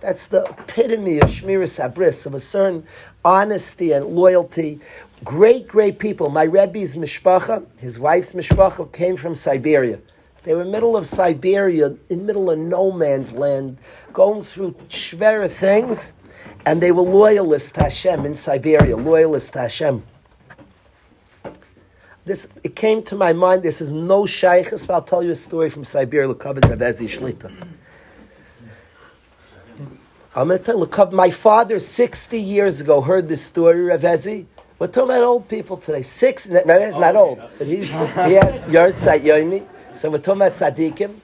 [0.00, 2.84] That's the epitome of Shmiras Habris, of a certain
[3.24, 4.80] honesty and loyalty.
[5.24, 6.28] Great, great people.
[6.28, 9.98] My Rebbe's mishpacha, his wife's mishpacha, came from Siberia.
[10.42, 13.78] They were middle of Siberia, in middle of no man's land,
[14.12, 16.12] going through shvera things,
[16.66, 20.02] and they were loyalists to Hashem in Siberia, loyalists to Hashem.
[22.26, 23.62] This it came to my mind.
[23.62, 26.28] This is no shaykhs, but I'll tell you a story from Siberia.
[26.28, 27.52] Lekavod Rev Ezi Shlita.
[30.36, 34.46] I'm going to tell you, my father 60 years ago heard this story, Rev Ezi.
[34.80, 36.02] We're talking about old people today.
[36.02, 39.64] Six, no, he's not oh, old, but he's, he has Yertzat Yomi.
[39.92, 41.20] So we're talking about Tzadikim.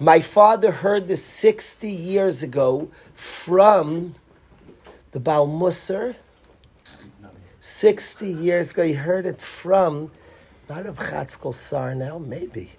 [0.00, 4.14] My father heard this 60 years ago from
[5.10, 6.16] the Baal Musar.
[7.60, 10.10] 60 years ago, he heard it from,
[10.70, 12.72] not of Chatzkel Sarna, maybe.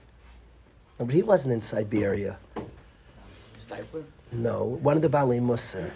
[1.00, 2.40] No, but he wasn't in Siberia.
[3.60, 4.06] Steipler?
[4.38, 5.92] No, one of the Bali Musar.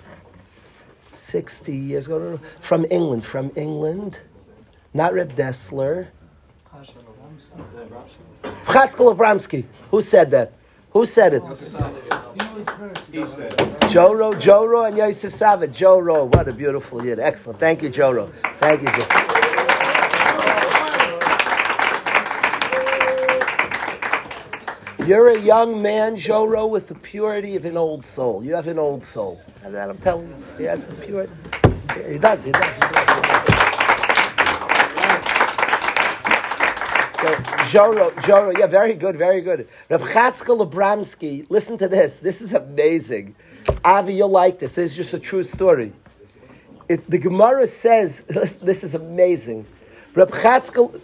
[1.14, 4.22] 60 years ago, from England, from England.
[4.94, 6.08] Not Reb Dessler.
[8.66, 9.66] Chatzkel Abramsky.
[9.92, 10.54] Who said that?
[10.92, 11.44] Who said it?
[13.12, 13.90] He said.
[13.90, 15.74] Joro, Joro, and Yosef Savet.
[15.74, 17.20] Joro, what a beautiful year.
[17.20, 17.60] Excellent.
[17.60, 18.32] Thank you, Joro.
[18.60, 19.29] Thank you, Joro.
[25.10, 28.44] You're a young man, Joro, with the purity of an old soul.
[28.44, 29.42] You have an old soul.
[29.64, 30.36] And that I'm telling you.
[30.60, 31.34] He has a purity.
[32.08, 33.16] He does, he does, he does.
[33.16, 33.46] He does.
[37.20, 37.36] So,
[37.70, 39.68] Joro, Joro, yeah, very good, very good.
[39.90, 42.20] Rav Chatzkel Abramsky, listen to this.
[42.20, 43.36] This is amazing.
[43.84, 44.76] Avi, you'll like this.
[44.76, 45.92] This is just a true story.
[46.88, 48.22] It, the Gemara says,
[48.62, 49.66] this is amazing.
[50.14, 51.02] Rav Chatzkel,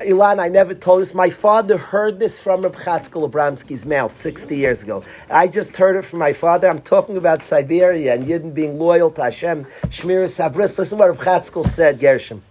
[0.00, 1.14] Ilan, I never told this.
[1.14, 5.02] My father heard this from Reb Chatzkel Abramsky's mouth 60 years ago.
[5.30, 6.68] I just heard it from my father.
[6.68, 10.78] I'm talking about Siberia and Yidden being loyal to Hashem, Shmiras Habris.
[10.78, 12.42] Listen what Reb Chatzkel said, Gershom.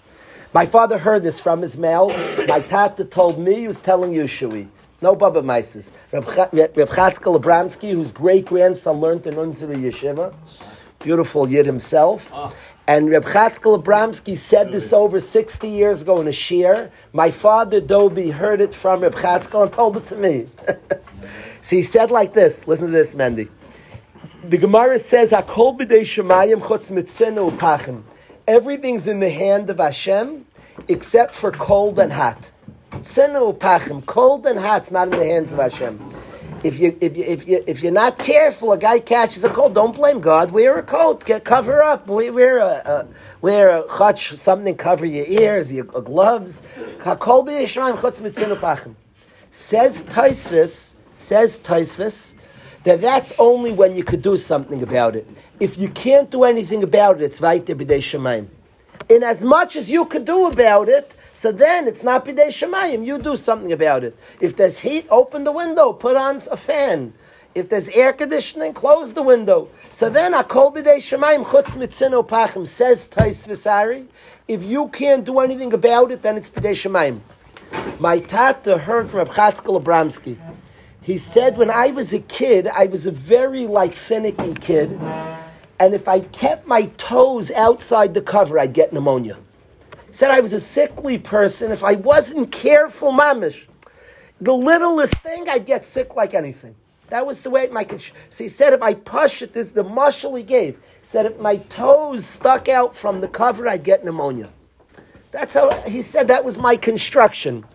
[0.54, 2.16] My father heard this from his mouth.
[2.48, 4.68] My tata told me he was telling Yushui.
[5.02, 5.92] No Baba Mises.
[6.12, 10.34] Reb Cha- Reb Chatzkel Abramsky, whose great grandson learned in Unzeri Yeshiva,
[10.98, 12.28] beautiful yid himself.
[12.88, 16.92] And Reb Chatzkel Abramsky said this over 60 years ago in a shir.
[17.14, 20.48] My father, Doby, heard it from Reb Chatzkel and told it to me.
[21.62, 22.68] so he said like this.
[22.68, 23.50] Listen to this, Mendy.
[24.48, 28.04] The Gemara says, "Hakol b'dei shemayim chutz mitzenu upachim."
[28.48, 30.46] Everything's in the hand of Hashem,
[30.88, 32.52] except for cold and hot.
[32.92, 36.00] Tzenu upachim, cold and hot's not in the hands of Hashem.
[36.66, 39.76] If you if you if you if you're not careful, a guy catches a cold.
[39.76, 40.50] Don't blame God.
[40.50, 41.24] Wear a coat.
[41.24, 42.08] Get cover up.
[42.10, 43.08] We- Wear a, a
[43.40, 46.64] wear a chutz, something cover your ears, your gloves.
[49.52, 52.34] Says Tosfos, says Tosfos,
[52.84, 55.28] that that's only when you could do something about it.
[55.60, 58.48] If you can't do anything about it, it's Vaite B'dei Shemayim.
[59.08, 63.06] In as much as you could do about it, so then it's not B'dei Shemayim,
[63.06, 64.18] you do something about it.
[64.40, 67.14] If there's heat, open the window, put on a fan.
[67.54, 69.68] If there's air conditioning, close the window.
[69.92, 74.08] So then, Akol B'dei Shemayim Chutz Mitzino Pachim, says Tais Visari,
[74.48, 77.20] if you can't do anything about it, then it's B'dei Shemayim.
[78.00, 80.38] My tata heard from Reb Chatzkel Abramsky.
[81.02, 84.98] He said when I was a kid, I was a very like finicky kid,
[85.82, 89.38] and if I kept my toes outside the cover, I'd get pneumonia.
[90.16, 91.74] Said I was a sickly person.
[91.74, 93.68] If I wasn't careful, mamish,
[94.40, 96.74] the littlest thing, I'd get sick like anything.
[97.10, 97.86] That was the way my.
[98.30, 100.76] So he said if I push it, this is the mushal he gave.
[100.76, 104.52] He said if my toes stuck out from the cover, I'd get pneumonia.
[105.32, 107.66] That's how he said that was my construction.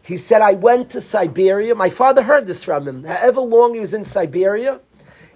[0.00, 1.74] He said, I went to Siberia.
[1.74, 3.04] My father heard this from him.
[3.04, 4.80] However long he was in Siberia,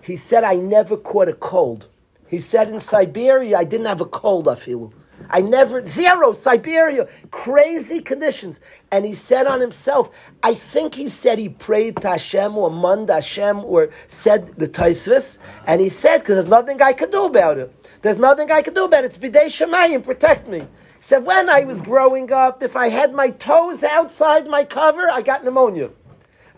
[0.00, 1.88] he said, I never caught a cold.
[2.28, 4.94] He said, in Siberia, I didn't have a cold, Afilu.
[5.30, 8.60] I never, zero, Siberia, crazy conditions.
[8.90, 10.10] And he said on himself,
[10.42, 15.38] I think he said he prayed to Hashem or Mund Hashem or said the Tosfos.
[15.66, 17.72] And he said, because there's nothing I could do about it.
[18.02, 19.06] There's nothing I could do about it.
[19.14, 20.60] It's B'dei Shemayim, protect me.
[20.60, 20.66] He
[21.00, 25.22] said, when I was growing up, if I had my toes outside my cover, I
[25.22, 25.90] got pneumonia.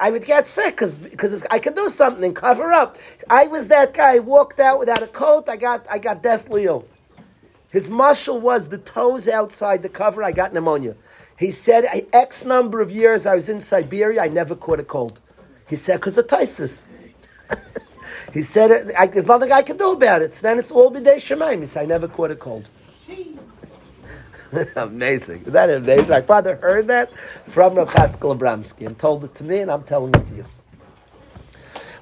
[0.01, 2.99] I would get sick because I could do something, cover up.
[3.31, 6.87] I was that guy, walked out without a coat, I got, I got deathly ill.
[7.73, 10.95] His muscle was the toes outside the cover, I got pneumonia.
[11.39, 15.21] He said, X number of years I was in Siberia, I never caught a cold.
[15.67, 16.85] He said, because of Tosfos.
[18.35, 20.35] he said, I, there's nothing I can do about it.
[20.35, 21.61] So then it's all b'dei shemaim.
[21.61, 22.69] He said, I never caught a cold.
[24.77, 25.41] amazing.
[25.41, 26.11] Isn't that amazing?
[26.11, 27.11] My father heard that
[27.49, 30.45] from Rav Chatzkel Abramsky and told it to me, and I'm telling it to you.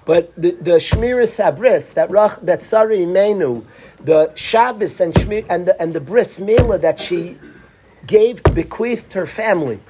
[0.07, 3.65] But the, the Shmiris Sabris, that Rach, that Sari Imenu,
[4.03, 7.39] the Shabbos and Shmir, and the, and the bris milah that she
[8.07, 9.81] gave, bequeathed her family.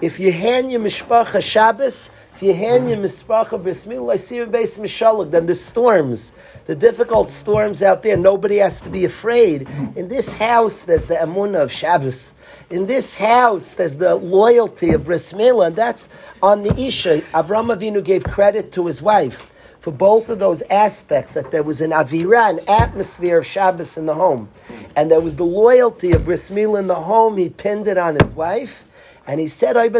[0.00, 4.36] If you hand your mishpacha Shabbos, if you hand your mishpacha bris milah, I see
[4.36, 6.32] your base mishalach, then the storms,
[6.66, 9.66] the difficult storms out there, nobody has to be afraid.
[9.96, 12.34] In this house, there's the emunah of Shabbos.
[12.68, 16.10] In this house, there's the loyalty of bris milah, and that's
[16.42, 17.22] on the Isha.
[17.32, 19.48] Avram Avinu gave credit to his wife
[19.84, 24.06] for both of those aspects, that there was an avira, an atmosphere of Shabbos in
[24.06, 24.48] the home.
[24.96, 27.36] And there was the loyalty of Bris Milah in the home.
[27.36, 28.84] He pinned it on his wife.
[29.26, 29.92] And he said, in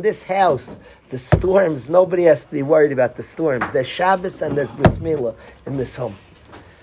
[0.00, 0.80] this house,
[1.10, 3.70] the storms, nobody has to be worried about the storms.
[3.70, 5.34] There's Shabbos and there's Bris Milah
[5.66, 6.16] in this home.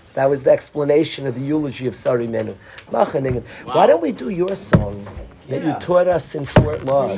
[0.05, 2.55] So that was the explanation of the eulogy of Sari Menu.
[2.91, 5.07] Why don't we do your song
[5.47, 7.17] that you taught us in Fort Laud?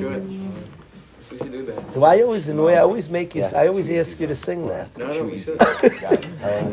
[1.31, 1.93] We should do that.
[1.93, 2.73] Do I always annoy?
[2.73, 3.43] I always make you.
[3.43, 4.95] I always ask you to sing that.
[4.97, 5.61] No, no, we should.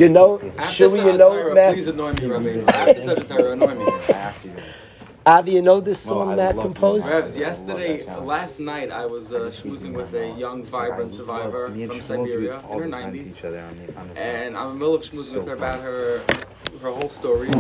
[0.01, 0.41] You know,
[0.71, 0.99] should we?
[1.01, 1.75] You know, Satira, Matt.
[1.75, 2.73] please annoy me, Rabbi.
[2.73, 4.63] After Satira, annoy me.
[5.27, 7.11] Avi, you know this song Matt composed?
[7.11, 12.59] Rebs, yesterday, last night, I was uh, schmoozing with a young, vibrant survivor from Siberia
[12.73, 14.17] in her 90s.
[14.17, 16.23] And I'm in the middle of schmoozing with her about her
[16.83, 17.51] her whole story.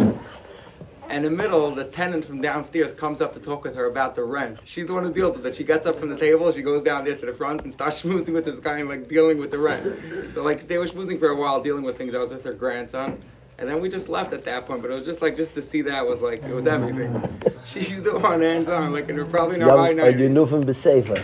[1.11, 4.15] And in the middle, the tenant from downstairs comes up to talk with her about
[4.15, 4.61] the rent.
[4.65, 5.55] She's the one who deals with it.
[5.55, 8.01] She gets up from the table, she goes down there to the front and starts
[8.03, 10.35] schmoozing with this guy and like dealing with the rent.
[10.35, 12.15] So like they were schmoozing for a while, dealing with things.
[12.15, 13.19] I was with her grandson.
[13.61, 15.63] And then we just left at that point, but it was just like just to
[15.63, 17.41] see that was like it was everything.
[17.67, 20.63] She's the one hands on, like in her probably not Young, uh, you knew from
[20.63, 21.21] Besefa.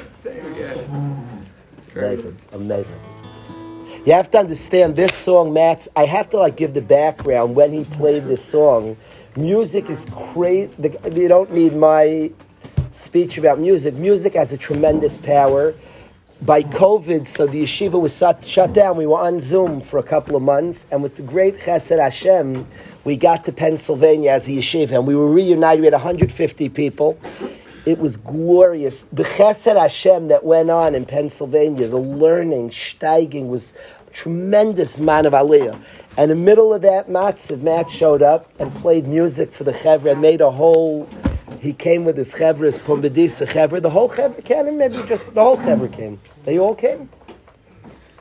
[0.58, 1.94] Yeah.
[1.94, 3.00] Amazing, amazing.
[4.04, 5.86] You have to understand this song, Matt.
[5.94, 8.96] I have to like give the background when he played this song.
[9.36, 10.70] Music is crazy.
[11.12, 12.30] You don't need my
[12.92, 13.94] speech about music.
[13.94, 15.74] Music has a tremendous power.
[16.42, 18.16] by COVID, so the yeshiva was
[18.46, 18.96] shut, down.
[18.96, 22.66] We were on Zoom for a couple of months, and with the great Chesed Hashem,
[23.04, 25.80] we got to Pennsylvania as a yeshiva, and we were reunited.
[25.80, 27.18] We had 150 people.
[27.86, 29.04] It was glorious.
[29.12, 33.72] The Chesed Hashem that went on in Pennsylvania, the learning, steiging, was
[34.14, 35.78] tremendous man of aliyah.
[36.16, 39.72] And in the middle of that matzav, Matt showed up and played music for the
[39.72, 41.08] chevra and made a whole.
[41.60, 43.82] He came with his chevra, his pumbedisa chevra.
[43.82, 46.20] The whole chevra came, maybe just the whole chevra came.
[46.44, 47.10] They all came.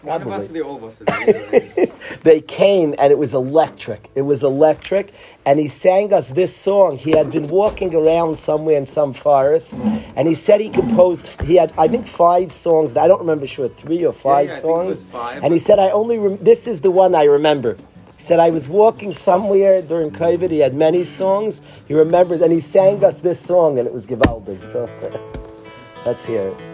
[0.06, 0.62] Us, Probably.
[0.62, 1.02] all of us.
[2.24, 4.10] they came and it was electric.
[4.16, 5.14] It was electric.
[5.46, 6.98] And he sang us this song.
[6.98, 11.28] He had been walking around somewhere in some forest, and he said he composed.
[11.42, 12.98] He had, I think, five songs.
[12.98, 15.04] I don't remember sure three or five yeah, it songs.
[15.06, 15.42] five.
[15.42, 16.18] And he said, "I only.
[16.18, 17.78] Rem- this is the one I remember."
[18.18, 20.52] He said, "I was walking somewhere during COVID.
[20.52, 21.62] He had many songs.
[21.88, 24.64] He remembers, and he sang us this song, and it was Givaldig.
[24.64, 24.90] So
[26.06, 26.73] let's hear it.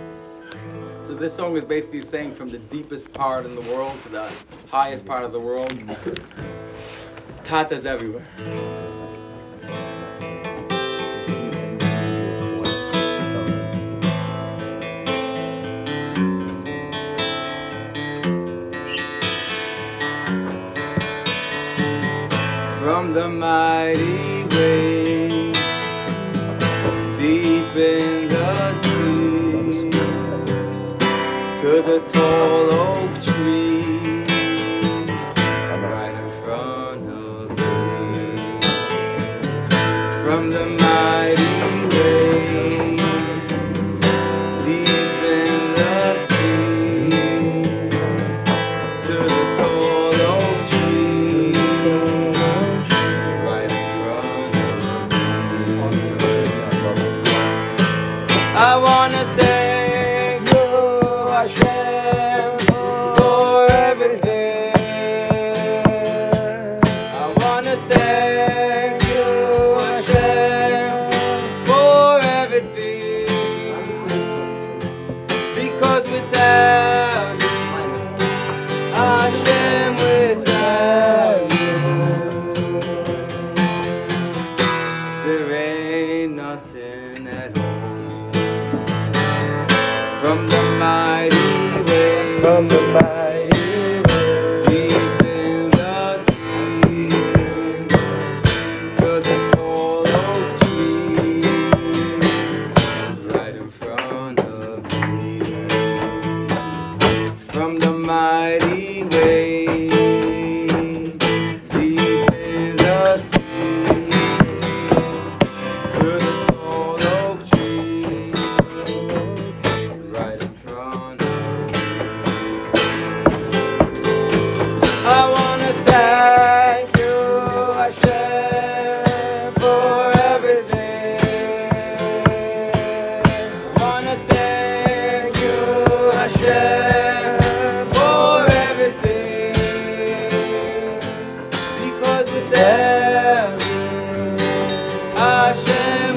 [1.10, 4.32] So this song is basically saying from the deepest part in the world to the
[4.70, 5.72] highest part of the world.
[7.44, 8.24] Tatas everywhere.
[22.84, 25.56] From the mighty wave,
[27.18, 28.19] deep in
[31.90, 32.69] the tall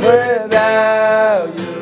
[0.03, 1.73] without you.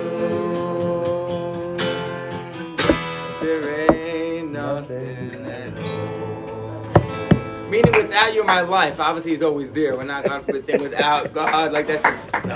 [3.41, 7.71] There ain't nothing at all.
[7.71, 9.97] Meaning without you in my life, obviously he's always there.
[9.97, 12.55] We're not God forbid saying without God, like that just no.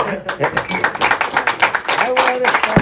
[1.97, 2.74] I want to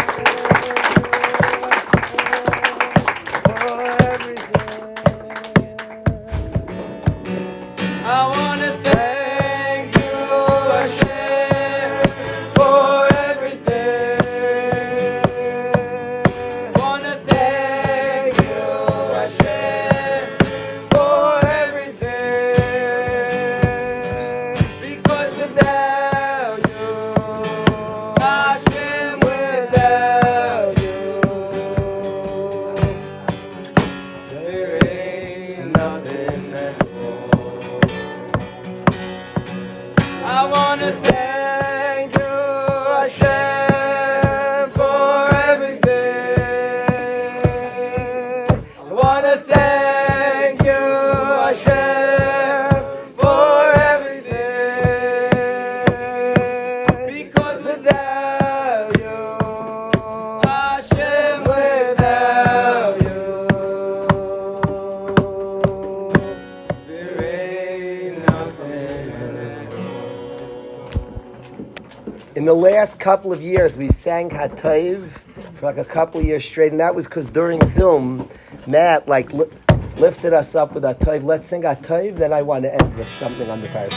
[73.03, 75.11] couple of years, we sang Hatayv
[75.57, 78.31] for like a couple years straight, and that was because during Zoom,
[78.69, 79.51] Matt like li-
[79.97, 81.25] lifted us up with a toiv.
[81.25, 82.17] Let's sing a toiv.
[82.17, 83.97] Then I want to end with something on the parasha.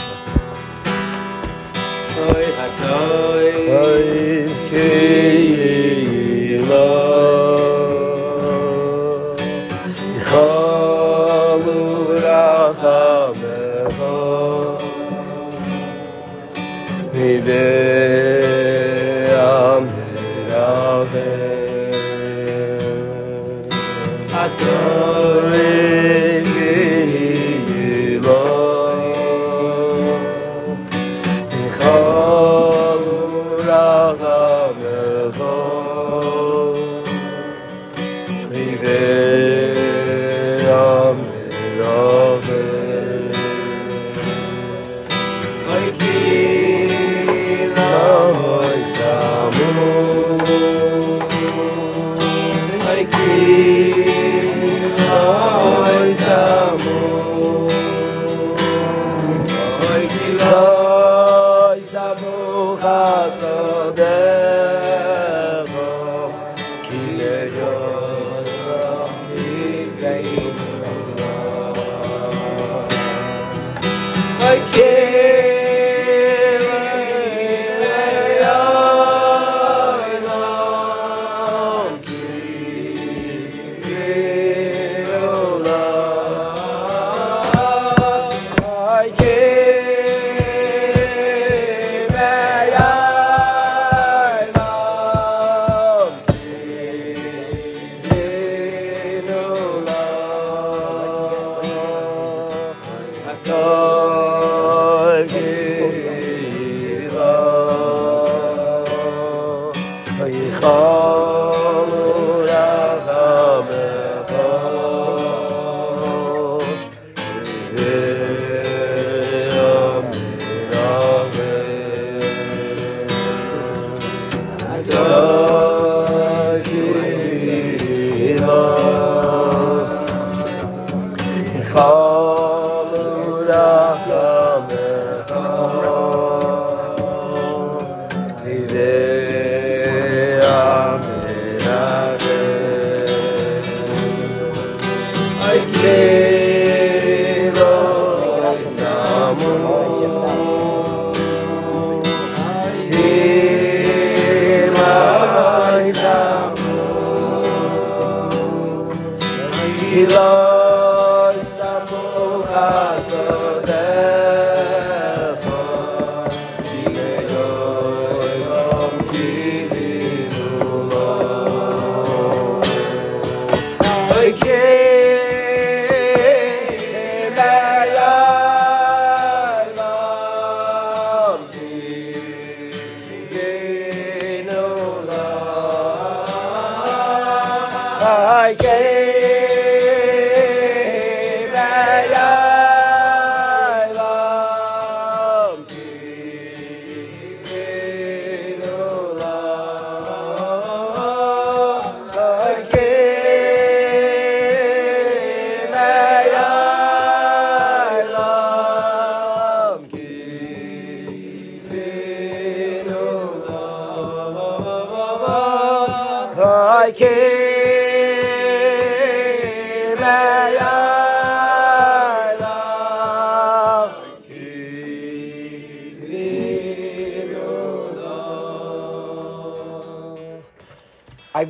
[24.66, 24.95] Toiv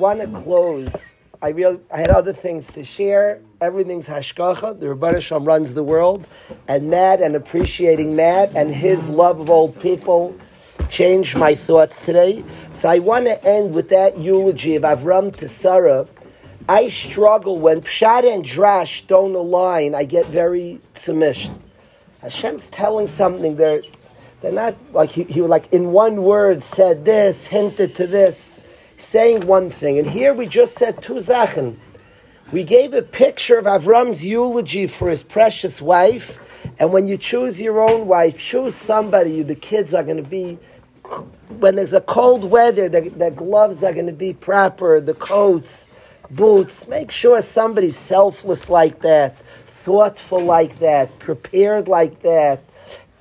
[0.07, 1.16] want to close.
[1.42, 3.40] I real I had other things to share.
[3.61, 4.78] Everything's hashgacha.
[4.78, 6.28] The Rebbe Shalom runs the world,
[6.68, 10.38] and Matt and appreciating Matt and his love of old people
[10.90, 12.44] changed my thoughts today.
[12.70, 16.07] So I want to end with that eulogy of Avram to Sarah.
[16.68, 19.96] I struggle when Pshat and Drash don't align.
[19.96, 21.52] I get very tzimish.
[22.22, 23.57] Hashem's telling something.
[23.57, 23.82] They're
[24.40, 28.61] they're not like he, he like in one word said this, hinted to this,
[28.99, 29.99] saying one thing.
[29.99, 31.76] And here we just said two zachen.
[32.53, 36.38] We gave a picture of Avram's eulogy for his precious wife.
[36.78, 39.42] And when you choose your own wife, choose somebody.
[39.42, 40.59] The kids are going to be.
[41.59, 45.01] When there's a cold weather, the, the gloves are going to be proper.
[45.01, 45.88] The coats,
[46.30, 46.88] boots.
[46.88, 49.38] Make sure somebody's selfless like that,
[49.84, 52.62] thoughtful like that, prepared like that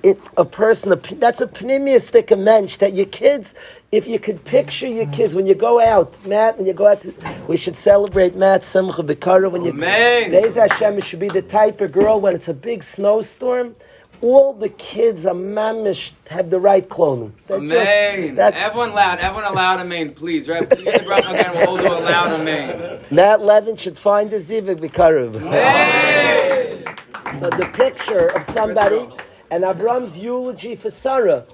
[0.06, 0.92] it a person.
[0.92, 3.54] A, that's a pneumistic mensch that your kids.
[3.96, 7.00] If you could picture your kids when you go out, Matt, when you go out,
[7.00, 7.14] to,
[7.48, 9.70] we should celebrate Matt Simcha Bikara when you.
[9.70, 10.32] Amen.
[10.32, 13.74] Be'ez Hashem, it should be the type of girl when it's a big snowstorm.
[14.20, 17.32] All the kids are mamish have the right clothing.
[17.46, 18.34] They're Amen.
[18.34, 19.18] that's Everyone loud.
[19.20, 19.80] Everyone aloud.
[19.80, 20.12] Amen.
[20.12, 20.68] Please, right?
[20.68, 21.52] Please, the again.
[21.54, 22.38] We'll all do it loud.
[22.38, 23.00] Amen.
[23.10, 25.36] Matt Levin should find a zivik bikarev.
[25.36, 26.96] Amen.
[27.40, 29.08] So the picture of somebody
[29.50, 31.46] and Avram's eulogy for Sarah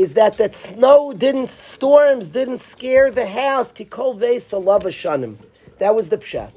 [0.00, 3.70] is that that snow didn't, storms didn't scare the house.
[3.70, 5.36] Kikol vesa.
[5.78, 6.52] That was the pshat.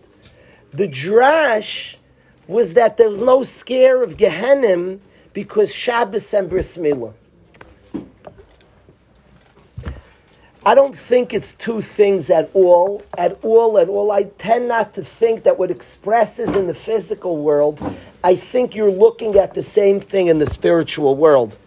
[0.73, 1.95] The drash
[2.47, 4.99] was that there was no scare of Gehenim
[5.33, 7.13] because Shabbos and Bris Milah.
[10.65, 14.13] I don't think it's two things at all, at all, at all.
[14.13, 17.81] I tend not to think that what expresses in the physical world,
[18.23, 21.57] I think you're looking at the same thing in the spiritual world.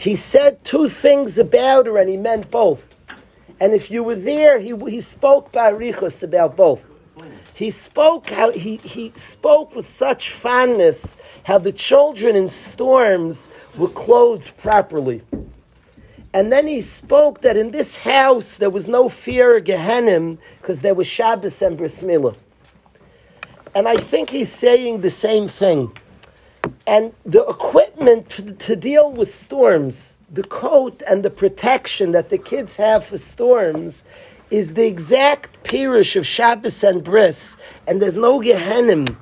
[0.00, 2.82] He said two things about her, and he meant both.
[3.60, 6.86] And if you were there, he, he spoke barichus about both.
[7.52, 13.90] He spoke how he, he spoke with such fondness how the children in storms were
[13.90, 15.20] clothed properly.
[16.32, 20.80] And then he spoke that in this house there was no fear of Gehenim because
[20.80, 22.36] there was Shabbos and Bris Milah.
[23.74, 25.92] And I think he's saying the same thing.
[26.90, 32.36] And the equipment to, to deal with storms, the coat and the protection that the
[32.36, 34.02] kids have for storms,
[34.50, 37.56] is the exact pirish of Shabbos and Bris.
[37.86, 39.16] And there's no Gehenim.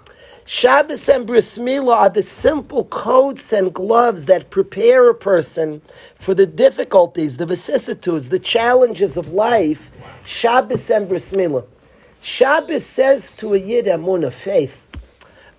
[0.47, 5.83] Shabbos and Bris Milah are the simple coats and gloves that prepare a person
[6.15, 9.91] for the difficulties, the vicissitudes, the challenges of life.
[10.25, 11.67] Shabbos and Bris Milah.
[12.23, 14.88] Shabbos says to a Yid Amun, faith,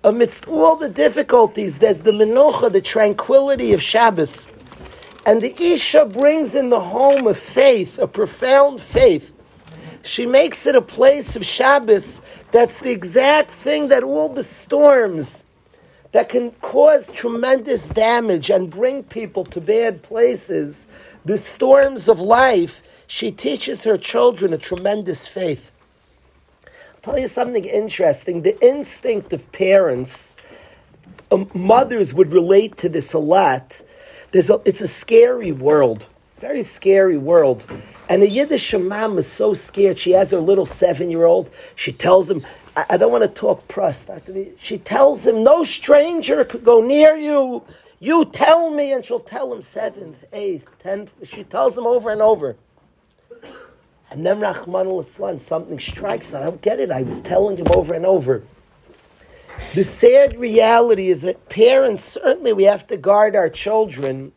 [0.02, 4.46] amidst all the difficulties, there's the menucha, the tranquility of Shabbos.
[5.26, 9.30] And the Isha brings in the home of faith, a profound faith.
[10.02, 12.22] She makes it a place of Shabbos
[12.52, 15.44] that's the exact thing that all the storms
[16.12, 20.88] that can cause tremendous damage and bring people to bad places,
[21.24, 25.70] the storms of life, she teaches her children a tremendous faith.
[27.00, 28.42] I'll tell you something interesting.
[28.42, 30.34] The instinct of parents,
[31.30, 33.80] um, mothers would relate to this a lot.
[34.32, 36.04] There's a, it's a scary world,
[36.40, 37.64] very scary world.
[38.10, 39.98] And the Yiddish mom is so scared.
[39.98, 41.48] She has her little seven-year-old.
[41.74, 42.46] She tells him,
[42.76, 44.10] I, I don't want to talk prust.
[44.60, 47.62] She tells him, no stranger could go near you.
[47.98, 51.14] You tell me, and she'll tell him seventh, eighth, tenth.
[51.24, 52.56] She tells him over and over.
[54.10, 56.34] And then Rahman al something strikes.
[56.34, 56.90] I don't get it.
[56.90, 58.42] I was telling him over and over.
[59.74, 64.32] The sad reality is that parents, certainly we have to guard our children.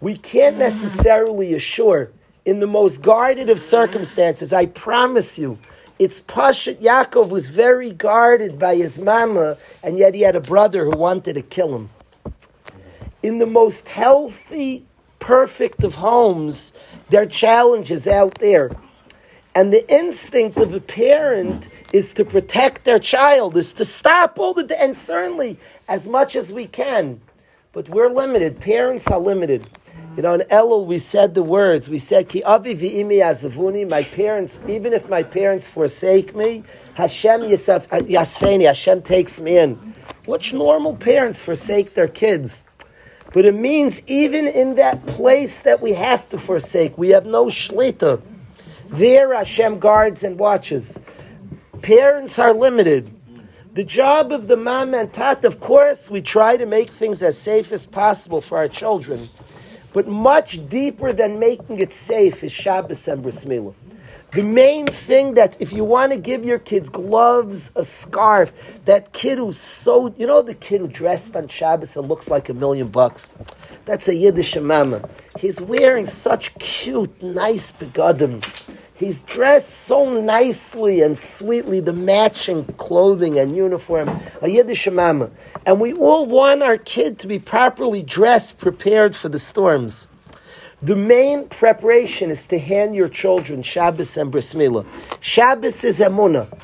[0.00, 2.10] We can't necessarily assure
[2.44, 4.52] in the most guarded of circumstances.
[4.52, 5.58] I promise you,
[5.98, 10.84] it's Pashat Yaakov was very guarded by his mama, and yet he had a brother
[10.84, 11.90] who wanted to kill him.
[13.22, 14.84] In the most healthy,
[15.18, 16.72] perfect of homes,
[17.08, 18.70] there are challenges out there.
[19.54, 24.52] And the instinct of a parent is to protect their child, is to stop all
[24.52, 27.20] the, and certainly as much as we can.
[27.72, 28.58] But we're limited.
[28.60, 29.68] Parents are limited.
[30.16, 31.88] You know, in Elul we said the words.
[31.88, 36.62] We said, "Ki avi v'imi azavuni." My parents, even if my parents forsake me,
[36.94, 38.66] Hashem yasaf, uh, yasfeni.
[38.66, 39.94] Hashem takes me in.
[40.26, 42.64] Which normal parents forsake their kids?
[43.32, 47.46] But it means even in that place that we have to forsake, we have no
[47.46, 48.20] shlita.
[48.94, 51.00] There, Hashem guards and watches.
[51.82, 53.10] Parents are limited.
[53.74, 57.36] The job of the mom and tat, of course, we try to make things as
[57.36, 59.28] safe as possible for our children.
[59.92, 63.74] But much deeper than making it safe is Shabbos and Bris Milah.
[64.30, 68.52] The main thing that if you want to give your kids gloves, a scarf,
[68.84, 72.48] that kid who's so, you know, the kid who dressed on Shabbos and looks like
[72.48, 73.32] a million bucks.
[73.86, 75.08] That's a Yiddish mama.
[75.38, 78.42] He's wearing such cute, nice begadim.
[78.96, 84.08] He's dressed so nicely and sweetly, the matching clothing and uniform,
[84.40, 85.30] a Yiddish mama.
[85.66, 90.06] And we all want our kid to be properly dressed, prepared for the storms.
[90.80, 94.86] The main preparation is to hand your children Shabbos and Bris Milah.
[95.18, 96.56] Shabbos is Emunah,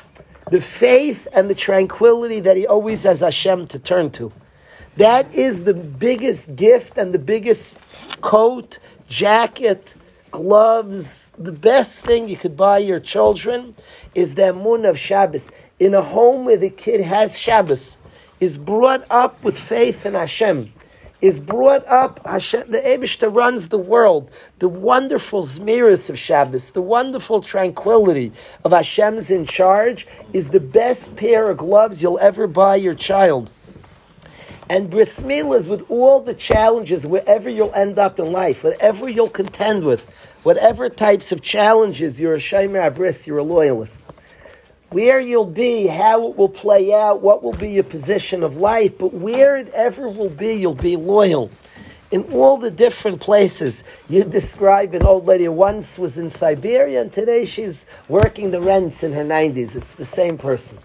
[0.51, 4.31] the faith and the tranquility that he always has Hashem to turn to.
[4.95, 7.77] That is the biggest gift and the biggest
[8.21, 8.79] coat,
[9.09, 9.95] jacket,
[10.31, 11.29] gloves.
[11.37, 13.75] The best thing you could buy your children
[14.15, 15.51] is the emunah of Shabbos.
[15.79, 17.97] In a home where the kid has Shabbos,
[18.39, 20.73] is brought up with faith in Hashem,
[21.21, 22.19] is brought up.
[22.25, 24.31] Hashem, the Abishta runs the world.
[24.59, 28.33] The wonderful zmiris of Shabbos, the wonderful tranquility
[28.65, 33.51] of Hashem's in charge, is the best pair of gloves you'll ever buy your child.
[34.71, 39.27] And bris milas with all the challenges, wherever you'll end up in life, whatever you'll
[39.27, 40.09] contend with,
[40.43, 43.99] whatever types of challenges, you're a shomer bris, you're a loyalist
[44.91, 48.97] where you'll be, how it will play out, what will be your position of life,
[48.97, 51.51] but where it ever will be, you'll be loyal.
[52.11, 57.11] In all the different places, you describe an old lady once was in Siberia and
[57.11, 59.75] today she's working the rents in her 90s.
[59.75, 60.77] It's the same person.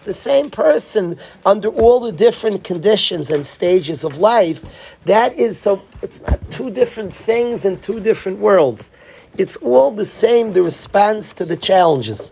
[0.00, 4.62] It's the same person under all the different conditions and stages of life.
[5.04, 8.90] That is so, it's not two different things in two different worlds.
[9.36, 12.30] It's all the same, the response to the challenges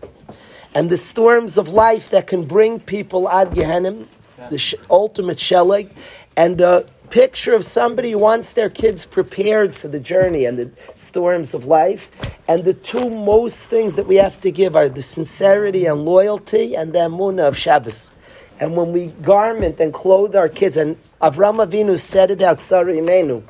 [0.73, 4.07] and the storms of life that can bring people ad Gehenim,
[4.49, 5.91] the sh- ultimate sheleg,
[6.37, 10.69] and the picture of somebody who wants their kids prepared for the journey and the
[10.95, 12.09] storms of life.
[12.47, 16.75] And the two most things that we have to give are the sincerity and loyalty
[16.75, 18.11] and the emunah of Shabbos.
[18.59, 23.43] And when we garment and clothe our kids, and Avram Avinu said about Sarah Imenu,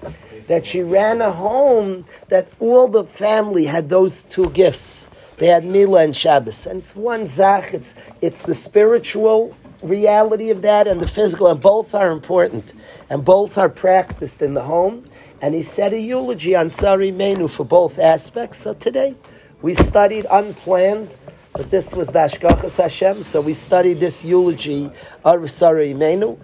[0.48, 5.08] that she ran a home that all the family had those two gifts
[5.40, 6.66] they had Mila and Shabbos.
[6.66, 11.62] And it's one Zach, it's, it's the spiritual reality of that and the physical, and
[11.62, 12.74] both are important.
[13.10, 15.10] And both are practiced in the home.
[15.42, 18.60] And he said a eulogy on Sari Imenu for both aspects.
[18.60, 19.16] So today
[19.62, 21.16] we studied unplanned,
[21.54, 22.28] but this was the
[22.78, 23.24] Hashem.
[23.24, 24.92] So we studied this eulogy
[25.26, 26.38] of Sari Imenu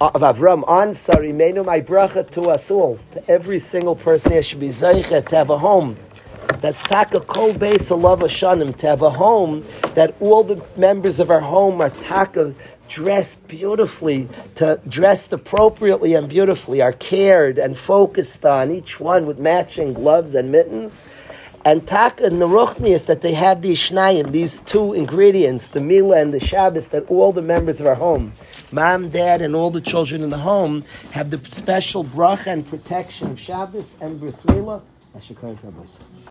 [0.00, 4.42] of Avram on Sari Imenu, my bracha to us all, to every single person here
[4.42, 5.96] should be zeichet to have a home
[6.60, 9.64] that's taka kol beisah lavush shanim to have a home
[9.94, 12.54] that all the members of our home are taka
[12.88, 19.38] dressed beautifully, to dressed appropriately and beautifully, are cared and focused on each one with
[19.38, 21.02] matching gloves and mittens.
[21.64, 26.20] And taka and the ruchnius that they have these shnayim, these two ingredients, the mila
[26.20, 28.34] and the Shabbos, that all the members of our home,
[28.70, 33.32] mom, dad, and all the children in the home have the special bracha and protection
[33.32, 34.82] of Shabbos and bris milah.